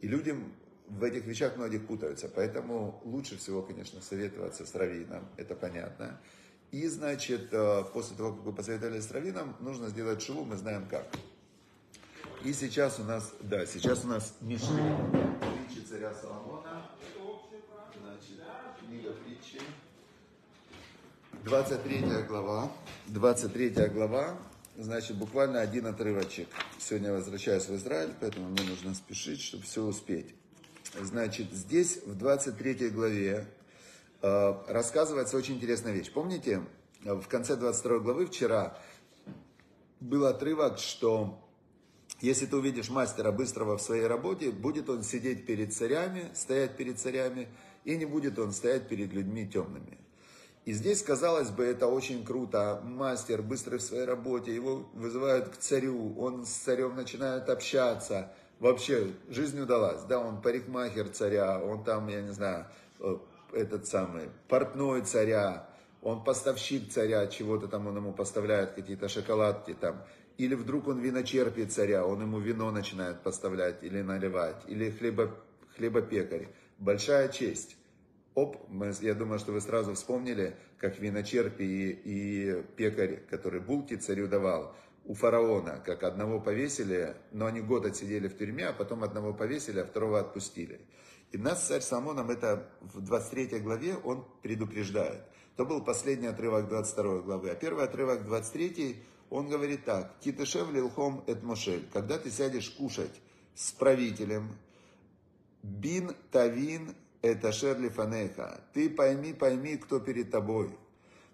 И 0.00 0.08
людям 0.08 0.54
в 0.88 1.02
этих 1.02 1.26
вещах 1.26 1.56
многих 1.56 1.86
путаются, 1.86 2.28
поэтому 2.28 3.00
лучше 3.04 3.36
всего, 3.36 3.62
конечно, 3.62 4.00
советоваться 4.00 4.64
с 4.64 4.74
раввином, 4.74 5.28
это 5.36 5.54
понятно. 5.54 6.20
И, 6.72 6.86
значит, 6.88 7.48
э, 7.52 7.84
после 7.92 8.16
того, 8.16 8.32
как 8.32 8.44
вы 8.44 8.52
посоветовались 8.52 9.04
с 9.04 9.10
раввином, 9.10 9.56
нужно 9.60 9.88
сделать 9.88 10.20
шилу, 10.20 10.44
мы 10.44 10.56
знаем 10.56 10.86
как. 10.88 11.06
И 12.44 12.52
сейчас 12.52 12.98
у 12.98 13.04
нас, 13.04 13.32
да, 13.40 13.64
сейчас 13.66 14.04
у 14.04 14.08
нас 14.08 14.34
Мишли, 14.40 14.82
притчи 15.40 15.84
царя 15.86 16.12
Соломона, 16.14 16.90
значит, 18.02 18.42
книга 18.80 19.12
притчи, 19.24 19.60
23 21.44 22.24
глава, 22.28 22.72
23 23.06 23.70
глава, 23.88 24.36
значит, 24.76 25.16
буквально 25.16 25.60
один 25.60 25.86
отрывочек. 25.86 26.48
Сегодня 26.78 27.12
возвращаюсь 27.12 27.66
в 27.68 27.74
Израиль, 27.76 28.12
поэтому 28.20 28.48
мне 28.48 28.62
нужно 28.64 28.94
спешить, 28.94 29.40
чтобы 29.40 29.62
все 29.64 29.82
успеть. 29.82 30.34
Значит, 31.00 31.52
здесь 31.52 32.00
в 32.04 32.16
23 32.16 32.90
главе 32.90 33.46
рассказывается 34.68 35.36
очень 35.36 35.54
интересная 35.54 35.92
вещь. 35.92 36.12
Помните, 36.12 36.62
в 37.02 37.26
конце 37.28 37.56
22 37.56 37.98
главы 38.00 38.26
вчера 38.26 38.78
был 40.00 40.26
отрывок, 40.26 40.78
что 40.78 41.42
если 42.20 42.46
ты 42.46 42.56
увидишь 42.56 42.88
мастера 42.88 43.30
быстрого 43.30 43.76
в 43.76 43.82
своей 43.82 44.06
работе, 44.06 44.50
будет 44.50 44.88
он 44.88 45.02
сидеть 45.02 45.44
перед 45.46 45.74
царями, 45.74 46.30
стоять 46.34 46.76
перед 46.76 46.98
царями, 46.98 47.48
и 47.84 47.96
не 47.96 48.06
будет 48.06 48.38
он 48.38 48.52
стоять 48.52 48.88
перед 48.88 49.12
людьми 49.12 49.46
темными. 49.46 49.98
И 50.64 50.72
здесь, 50.72 51.02
казалось 51.02 51.50
бы, 51.50 51.64
это 51.64 51.86
очень 51.86 52.24
круто. 52.24 52.80
Мастер 52.82 53.40
быстрый 53.40 53.78
в 53.78 53.82
своей 53.82 54.04
работе, 54.04 54.52
его 54.52 54.88
вызывают 54.94 55.50
к 55.50 55.56
царю, 55.58 56.18
он 56.18 56.44
с 56.44 56.50
царем 56.50 56.96
начинает 56.96 57.48
общаться. 57.48 58.32
Вообще, 58.58 59.12
жизнь 59.28 59.60
удалась. 59.60 60.02
Да, 60.04 60.18
он 60.18 60.40
парикмахер 60.42 61.08
царя, 61.10 61.62
он 61.62 61.84
там, 61.84 62.08
я 62.08 62.22
не 62.22 62.32
знаю, 62.32 62.66
э, 62.98 63.16
этот 63.52 63.86
самый, 63.86 64.30
портной 64.48 65.02
царя, 65.02 65.68
он 66.02 66.22
поставщик 66.22 66.90
царя, 66.90 67.26
чего-то 67.26 67.68
там 67.68 67.86
он 67.86 67.96
ему 67.96 68.12
поставляет, 68.12 68.72
какие-то 68.72 69.08
шоколадки 69.08 69.74
там. 69.74 70.04
Или 70.38 70.54
вдруг 70.54 70.88
он 70.88 71.00
виночерпий 71.00 71.66
царя, 71.66 72.04
он 72.06 72.20
ему 72.20 72.38
вино 72.38 72.70
начинает 72.70 73.22
поставлять 73.22 73.82
или 73.82 74.02
наливать, 74.02 74.62
или 74.68 74.90
хлебо, 74.90 75.34
хлебопекарь. 75.76 76.48
Большая 76.78 77.28
честь. 77.28 77.76
Оп, 78.34 78.68
мы, 78.68 78.92
я 79.00 79.14
думаю, 79.14 79.38
что 79.38 79.52
вы 79.52 79.62
сразу 79.62 79.94
вспомнили, 79.94 80.56
как 80.76 80.98
виночерпий 80.98 81.90
и, 81.90 82.00
и 82.04 82.62
пекарь, 82.76 83.22
который 83.30 83.60
булки 83.60 83.94
царю 83.94 84.28
давал, 84.28 84.76
у 85.06 85.14
фараона, 85.14 85.82
как 85.84 86.02
одного 86.02 86.40
повесили, 86.40 87.16
но 87.32 87.46
они 87.46 87.60
год 87.60 87.86
отсидели 87.86 88.28
в 88.28 88.36
тюрьме, 88.36 88.66
а 88.66 88.72
потом 88.72 89.04
одного 89.04 89.32
повесили, 89.32 89.80
а 89.80 89.86
второго 89.86 90.20
отпустили. 90.20 90.80
И 91.32 91.38
нас 91.38 91.66
царь 91.66 91.80
Соломон 91.80 92.18
об 92.18 92.30
это 92.30 92.68
в 92.80 93.00
23 93.00 93.58
главе 93.60 93.96
он 93.96 94.24
предупреждает. 94.42 95.22
То 95.56 95.64
был 95.64 95.82
последний 95.82 96.28
отрывок 96.28 96.68
22 96.68 97.22
главы, 97.22 97.50
а 97.50 97.54
первый 97.54 97.84
отрывок 97.84 98.24
23 98.24 99.02
он 99.30 99.48
говорит 99.48 99.84
так, 99.84 100.20
Титешев 100.20 100.70
лилхом 100.72 101.24
эт 101.26 101.42
мошель, 101.42 101.86
когда 101.92 102.18
ты 102.18 102.30
сядешь 102.30 102.70
кушать 102.70 103.20
с 103.54 103.72
правителем, 103.72 104.56
бин 105.62 106.12
тавин 106.30 106.94
это 107.22 107.50
шерли 107.52 107.88
фанеха, 107.88 108.60
ты 108.72 108.88
пойми, 108.88 109.32
пойми, 109.32 109.76
кто 109.76 109.98
перед 109.98 110.30
тобой. 110.30 110.70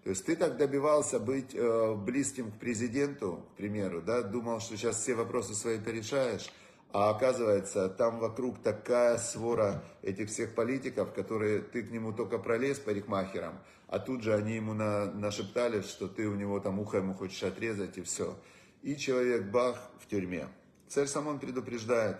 То 0.03 0.09
есть 0.09 0.25
ты 0.25 0.35
так 0.35 0.57
добивался 0.57 1.19
быть 1.19 1.53
э, 1.53 1.95
близким 1.95 2.51
к 2.51 2.59
президенту, 2.59 3.45
к 3.53 3.57
примеру, 3.57 4.01
да, 4.01 4.21
думал, 4.21 4.59
что 4.59 4.75
сейчас 4.75 4.97
все 4.97 5.13
вопросы 5.13 5.53
свои 5.53 5.79
порешаешь, 5.79 6.51
а 6.93 7.09
оказывается, 7.09 7.89
там 7.89 8.19
вокруг 8.19 8.61
такая 8.61 9.17
свора 9.17 9.83
этих 10.03 10.29
всех 10.29 10.53
политиков, 10.53 11.11
которые 11.11 11.59
ты 11.59 11.81
к 11.81 11.91
нему 11.91 12.13
только 12.13 12.37
пролез 12.37 12.77
парикмахером, 12.77 13.57
а 13.87 13.97
тут 13.97 14.21
же 14.21 14.35
они 14.35 14.55
ему 14.55 14.75
на, 14.75 15.11
нашептали, 15.11 15.81
что 15.81 16.07
ты 16.07 16.27
у 16.27 16.35
него 16.35 16.59
там 16.59 16.79
ухо 16.79 16.97
ему 16.97 17.15
хочешь 17.15 17.41
отрезать 17.41 17.97
и 17.97 18.03
все. 18.03 18.37
И 18.83 18.95
человек 18.95 19.45
бах 19.45 19.89
в 19.99 20.07
тюрьме. 20.07 20.47
Царь 20.87 21.07
Самон 21.07 21.39
предупреждает, 21.39 22.17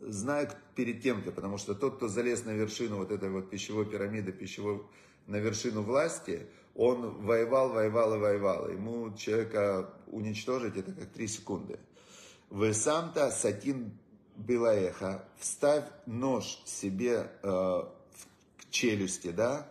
знай 0.00 0.48
перед 0.76 1.02
кем 1.02 1.20
ты, 1.22 1.32
потому 1.32 1.58
что 1.58 1.74
тот, 1.74 1.96
кто 1.96 2.06
залез 2.06 2.44
на 2.44 2.50
вершину 2.50 2.98
вот 2.98 3.10
этой 3.10 3.30
вот 3.30 3.50
пищевой 3.50 3.84
пирамиды, 3.84 4.30
пищевой, 4.30 4.80
на 5.26 5.36
вершину 5.36 5.82
власти, 5.82 6.46
он 6.76 7.24
воевал, 7.24 7.70
воевал 7.70 8.14
и 8.14 8.18
воевал. 8.18 8.68
Ему 8.70 9.12
человека 9.16 9.92
уничтожить 10.06 10.76
это 10.76 10.92
как 10.92 11.08
три 11.10 11.26
секунды. 11.26 11.80
Весамта 12.50 13.30
сатин 13.30 13.98
билаеха, 14.36 15.24
вставь 15.38 15.84
нож 16.06 16.60
себе 16.64 17.30
э, 17.42 17.48
в 17.48 18.70
челюсти, 18.70 19.30
да, 19.30 19.68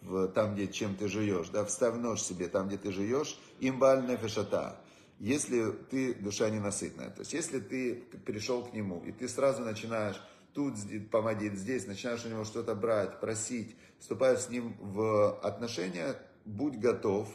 в, 0.00 0.28
там, 0.28 0.54
где 0.54 0.68
чем 0.68 0.96
ты 0.96 1.08
жуешь, 1.08 1.48
да, 1.48 1.64
вставь 1.64 1.96
нож 1.96 2.22
себе 2.22 2.48
там, 2.48 2.68
где 2.68 2.78
ты 2.78 2.92
жуешь, 2.92 3.38
имбаль 3.60 4.06
нефешата. 4.06 4.80
если 5.22 5.70
ты 5.70 6.14
душа 6.14 6.50
ненасытная. 6.50 7.10
То 7.10 7.20
есть, 7.20 7.32
если 7.32 7.60
ты 7.60 7.94
пришел 8.26 8.64
к 8.64 8.72
нему, 8.72 9.02
и 9.06 9.12
ты 9.12 9.28
сразу 9.28 9.62
начинаешь 9.62 10.20
тут 10.52 10.74
помогить, 11.12 11.54
здесь, 11.54 11.86
начинаешь 11.86 12.24
у 12.24 12.28
него 12.28 12.44
что-то 12.44 12.74
брать, 12.74 13.20
просить, 13.20 13.76
вступаешь 14.00 14.40
с 14.40 14.48
ним 14.48 14.76
в 14.80 15.38
отношения, 15.40 16.16
будь 16.44 16.76
готов. 16.76 17.28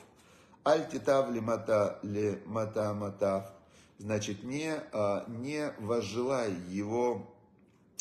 Альтитав 0.65 1.31
лимата 1.31 1.97
ли 2.03 2.41
мата 2.45 2.93
матав. 2.93 3.57
Значит, 3.99 4.43
не, 4.43 4.73
а, 4.91 5.25
не 5.27 5.73
возжелай 5.79 6.53
его, 6.69 7.36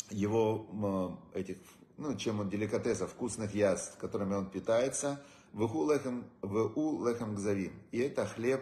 его 0.09 1.19
этих, 1.33 1.57
ну, 1.97 2.15
чем 2.15 2.39
он 2.39 2.49
деликатесов, 2.49 3.11
вкусных 3.11 3.55
яств, 3.55 3.97
которыми 3.97 4.35
он 4.35 4.49
питается, 4.49 5.19
в 5.53 5.63
у 6.75 7.07
лехам 7.07 7.35
гзавим. 7.35 7.73
И 7.91 7.99
это 7.99 8.25
хлеб 8.25 8.61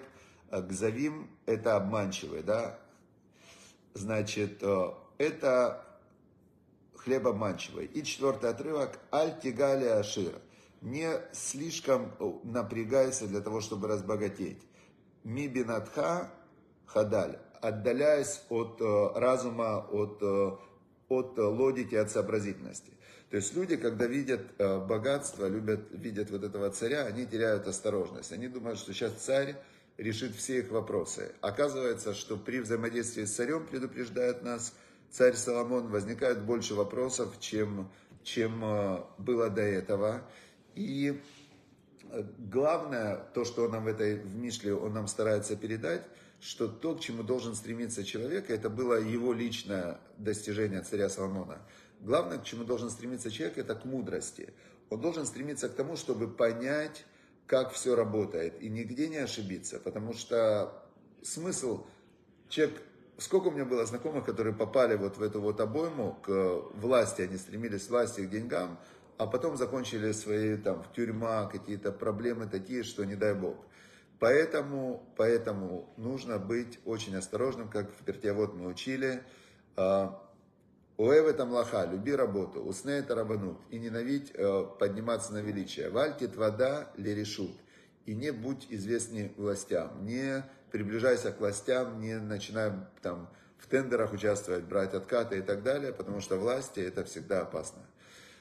э, 0.50 0.62
гзавим, 0.62 1.30
это 1.46 1.76
обманчивый, 1.76 2.42
да. 2.42 2.80
Значит, 3.94 4.60
э, 4.62 4.94
это 5.18 5.86
хлеб 6.96 7.28
обманчивый. 7.28 7.86
И 7.88 8.04
четвертый 8.04 8.50
отрывок, 8.50 9.00
аль 9.12 9.40
тигали 9.40 9.86
ашира. 9.86 10.42
Не 10.82 11.22
слишком 11.34 12.14
напрягайся 12.44 13.28
для 13.28 13.42
того, 13.42 13.60
чтобы 13.60 13.88
разбогатеть. 13.88 14.62
Мибинатха 15.24 16.32
хадаль. 16.86 17.40
Отдаляясь 17.62 18.42
от 18.50 18.80
разума, 19.16 19.80
от, 19.92 20.22
от 21.10 21.38
логики, 21.38 21.96
от 21.96 22.12
сообразительности. 22.12 22.96
То 23.30 23.38
есть 23.38 23.56
люди, 23.56 23.76
когда 23.76 24.06
видят 24.06 24.42
э, 24.60 24.80
богатство, 24.80 25.48
любят, 25.48 25.88
видят 25.92 26.30
вот 26.30 26.44
этого 26.44 26.70
царя, 26.70 27.06
они 27.06 27.26
теряют 27.26 27.68
осторожность. 27.68 28.32
Они 28.32 28.48
думают, 28.48 28.80
что 28.80 28.94
сейчас 28.94 29.14
царь 29.14 29.58
решит 29.98 30.36
все 30.36 30.60
их 30.60 30.72
вопросы. 30.72 31.34
Оказывается, 31.42 32.14
что 32.14 32.38
при 32.38 32.60
взаимодействии 32.60 33.26
с 33.26 33.36
царем, 33.36 33.66
предупреждает 33.66 34.44
нас 34.44 34.74
царь 35.10 35.34
Соломон, 35.34 35.88
возникает 35.88 36.44
больше 36.44 36.76
вопросов, 36.76 37.40
чем, 37.40 37.90
чем 38.24 38.64
э, 38.64 39.04
было 39.18 39.50
до 39.50 39.64
этого. 39.64 40.22
И 40.76 41.20
э, 42.12 42.24
главное, 42.38 43.18
то, 43.34 43.44
что 43.44 43.64
он 43.64 43.72
нам 43.72 43.86
в 43.86 43.88
этой 43.88 44.18
в 44.18 44.36
Мишле, 44.36 44.76
он 44.76 44.94
нам 44.94 45.08
старается 45.08 45.56
передать, 45.56 46.04
что 46.40 46.68
то, 46.68 46.96
к 46.96 47.00
чему 47.00 47.24
должен 47.24 47.56
стремиться 47.56 48.04
человек, 48.04 48.50
это 48.50 48.70
было 48.70 48.96
его 49.00 49.34
личное 49.34 50.00
достижение 50.18 50.82
царя 50.82 51.10
Соломона– 51.10 51.60
Главное, 52.06 52.38
к 52.38 52.44
чему 52.44 52.64
должен 52.64 52.90
стремиться 52.90 53.32
человек, 53.32 53.58
это 53.58 53.74
к 53.74 53.86
мудрости. 53.86 54.54
Он 54.90 55.02
должен 55.02 55.26
стремиться 55.26 55.70
к 55.70 55.74
тому, 55.74 55.96
чтобы 55.96 56.28
понять, 56.28 57.06
как 57.48 57.72
все 57.72 57.96
работает, 57.96 58.62
и 58.62 58.70
нигде 58.70 59.08
не 59.08 59.18
ошибиться, 59.18 59.80
потому 59.80 60.14
что 60.14 60.88
смысл, 61.24 61.86
человек, 62.50 62.82
сколько 63.18 63.48
у 63.48 63.52
меня 63.52 63.66
было 63.66 63.86
знакомых, 63.86 64.26
которые 64.26 64.56
попали 64.56 64.96
вот 64.96 65.18
в 65.18 65.22
эту 65.22 65.42
вот 65.42 65.60
обойму 65.60 66.18
к 66.24 66.30
власти, 66.76 67.22
они 67.22 67.38
стремились 67.38 67.88
к 67.88 67.90
власти, 67.90 68.22
к 68.22 68.30
деньгам, 68.30 68.80
а 69.18 69.26
потом 69.26 69.58
закончили 69.58 70.12
свои 70.12 70.58
там 70.58 70.84
в 70.84 70.94
тюрьма, 70.94 71.48
какие-то 71.48 71.92
проблемы 71.92 72.48
такие, 72.48 72.84
что 72.84 73.04
не 73.06 73.16
дай 73.16 73.34
бог. 73.34 73.56
Поэтому, 74.20 75.14
поэтому 75.18 75.94
нужно 75.98 76.40
быть 76.40 76.80
очень 76.86 77.16
осторожным, 77.16 77.70
как 77.70 77.92
в 77.92 78.04
Пертиавод 78.04 78.54
мы 78.54 78.68
учили, 78.68 79.24
а, 79.76 80.22
Уэв 80.98 81.28
это 81.28 81.46
млаха, 81.46 81.86
люби 81.86 82.16
работу, 82.16 82.62
усне 82.62 82.94
это 82.94 83.16
рабанут, 83.16 83.60
и 83.70 83.80
ненавидь 83.80 84.32
э, 84.34 84.66
подниматься 84.80 85.34
на 85.34 85.40
величие. 85.40 85.90
Валькит 85.90 86.38
вода 86.38 86.90
лерешут, 86.96 87.52
и 88.06 88.16
не 88.16 88.32
будь 88.32 88.66
известни 88.70 89.34
властям, 89.36 90.06
не 90.06 90.46
приближайся 90.72 91.34
к 91.34 91.42
властям, 91.42 92.00
не 92.00 92.18
начинай 92.18 92.72
там 93.02 93.30
в 93.58 93.68
тендерах 93.68 94.14
участвовать, 94.14 94.64
брать 94.64 94.94
откаты 94.94 95.40
и 95.40 95.42
так 95.42 95.64
далее, 95.64 95.92
потому 95.92 96.22
что 96.22 96.38
власти 96.38 96.80
это 96.80 97.04
всегда 97.04 97.42
опасно. 97.42 97.82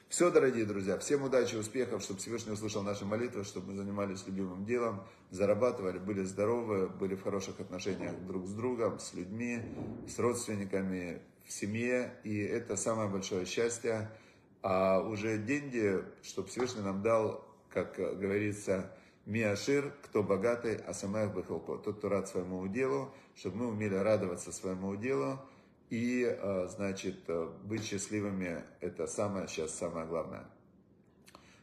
Все, 0.07 0.29
дорогие 0.29 0.65
друзья, 0.65 0.99
всем 0.99 1.23
удачи, 1.23 1.55
успехов, 1.55 2.03
чтобы 2.03 2.19
Всевышний 2.19 2.53
услышал 2.53 2.83
наши 2.83 3.03
молитвы, 3.05 3.43
чтобы 3.43 3.71
мы 3.71 3.75
занимались 3.75 4.25
любимым 4.27 4.63
делом, 4.63 5.03
зарабатывали, 5.31 5.97
были 5.97 6.23
здоровы, 6.23 6.87
были 6.87 7.15
в 7.15 7.23
хороших 7.23 7.59
отношениях 7.59 8.13
друг 8.27 8.45
с 8.45 8.51
другом, 8.51 8.99
с 8.99 9.15
людьми, 9.15 9.61
с 10.07 10.19
родственниками, 10.19 11.21
в 11.43 11.51
семье, 11.51 12.13
и 12.23 12.37
это 12.37 12.75
самое 12.75 13.09
большое 13.09 13.45
счастье. 13.47 14.11
А 14.61 14.99
уже 14.99 15.39
деньги, 15.39 16.03
чтобы 16.21 16.49
Всевышний 16.49 16.83
нам 16.83 17.01
дал, 17.01 17.43
как 17.71 17.95
говорится, 17.95 18.91
Миашир, 19.25 19.91
кто 20.03 20.21
богатый, 20.21 20.75
а 20.75 20.93
самая 20.93 21.27
бахалко, 21.27 21.77
тот, 21.77 21.97
кто 21.97 22.09
рад 22.09 22.27
своему 22.27 22.67
делу, 22.67 23.11
чтобы 23.35 23.57
мы 23.57 23.67
умели 23.69 23.95
радоваться 23.95 24.51
своему 24.51 24.95
делу, 24.95 25.39
и, 25.89 26.25
а, 26.25 26.67
значит, 26.67 27.29
быть 27.63 27.83
счастливыми, 27.83 28.63
это 28.81 29.07
самое 29.07 29.47
сейчас 29.47 29.73
самое 29.75 30.05
главное. 30.05 30.45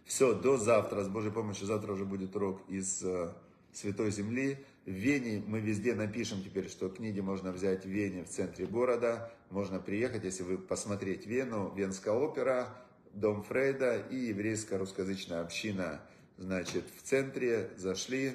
Все, 0.04 0.34
до 0.34 0.56
завтра, 0.56 1.04
с 1.04 1.08
Божьей 1.08 1.32
помощью, 1.32 1.66
завтра 1.66 1.92
уже 1.92 2.04
будет 2.04 2.34
урок 2.36 2.60
из 2.68 3.02
а, 3.04 3.36
Святой 3.72 4.10
Земли. 4.10 4.58
В 4.84 4.90
Вене 4.90 5.42
мы 5.46 5.60
везде 5.60 5.94
напишем 5.94 6.42
теперь, 6.42 6.68
что 6.68 6.88
книги 6.88 7.20
можно 7.20 7.52
взять 7.52 7.84
в 7.84 7.88
Вене, 7.88 8.24
в 8.24 8.28
центре 8.28 8.66
города. 8.66 9.32
Можно 9.50 9.78
приехать, 9.78 10.24
если 10.24 10.42
вы 10.42 10.58
посмотреть 10.58 11.26
Вену, 11.26 11.72
Венская 11.74 12.14
опера, 12.14 12.68
Дом 13.14 13.42
Фрейда 13.42 13.98
и 14.10 14.16
еврейская 14.16 14.76
русскоязычная 14.78 15.40
община. 15.42 16.00
Значит, 16.36 16.84
в 16.98 17.02
центре 17.02 17.70
зашли, 17.76 18.32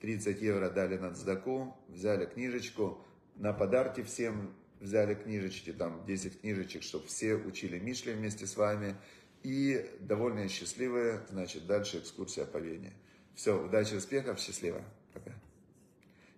30 0.00 0.40
евро 0.40 0.70
дали 0.70 0.96
на 0.96 1.12
цдаку, 1.12 1.76
взяли 1.88 2.26
книжечку, 2.26 2.98
на 3.36 3.52
подарки 3.52 4.02
всем 4.02 4.54
взяли 4.84 5.14
книжечки, 5.14 5.72
там 5.72 6.04
10 6.06 6.40
книжечек, 6.40 6.82
чтобы 6.82 7.06
все 7.06 7.34
учили 7.34 7.78
Мишли 7.78 8.12
вместе 8.12 8.46
с 8.46 8.56
вами. 8.56 8.94
И 9.42 9.90
довольные 10.00 10.48
счастливые, 10.48 11.20
значит, 11.30 11.66
дальше 11.66 11.98
экскурсия 11.98 12.44
по 12.46 12.58
Вене. 12.58 12.92
Все, 13.34 13.60
удачи, 13.62 13.94
успехов, 13.94 14.38
счастливо. 14.38 14.82
Пока 15.12 15.32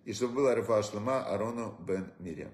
и 0.07 0.13
чтобы 0.13 0.35
была 0.35 0.55
Рифа 0.55 0.83
Шлема 0.83 1.25
Арону 1.25 1.77
бен 1.81 2.13
Мирьям. 2.21 2.51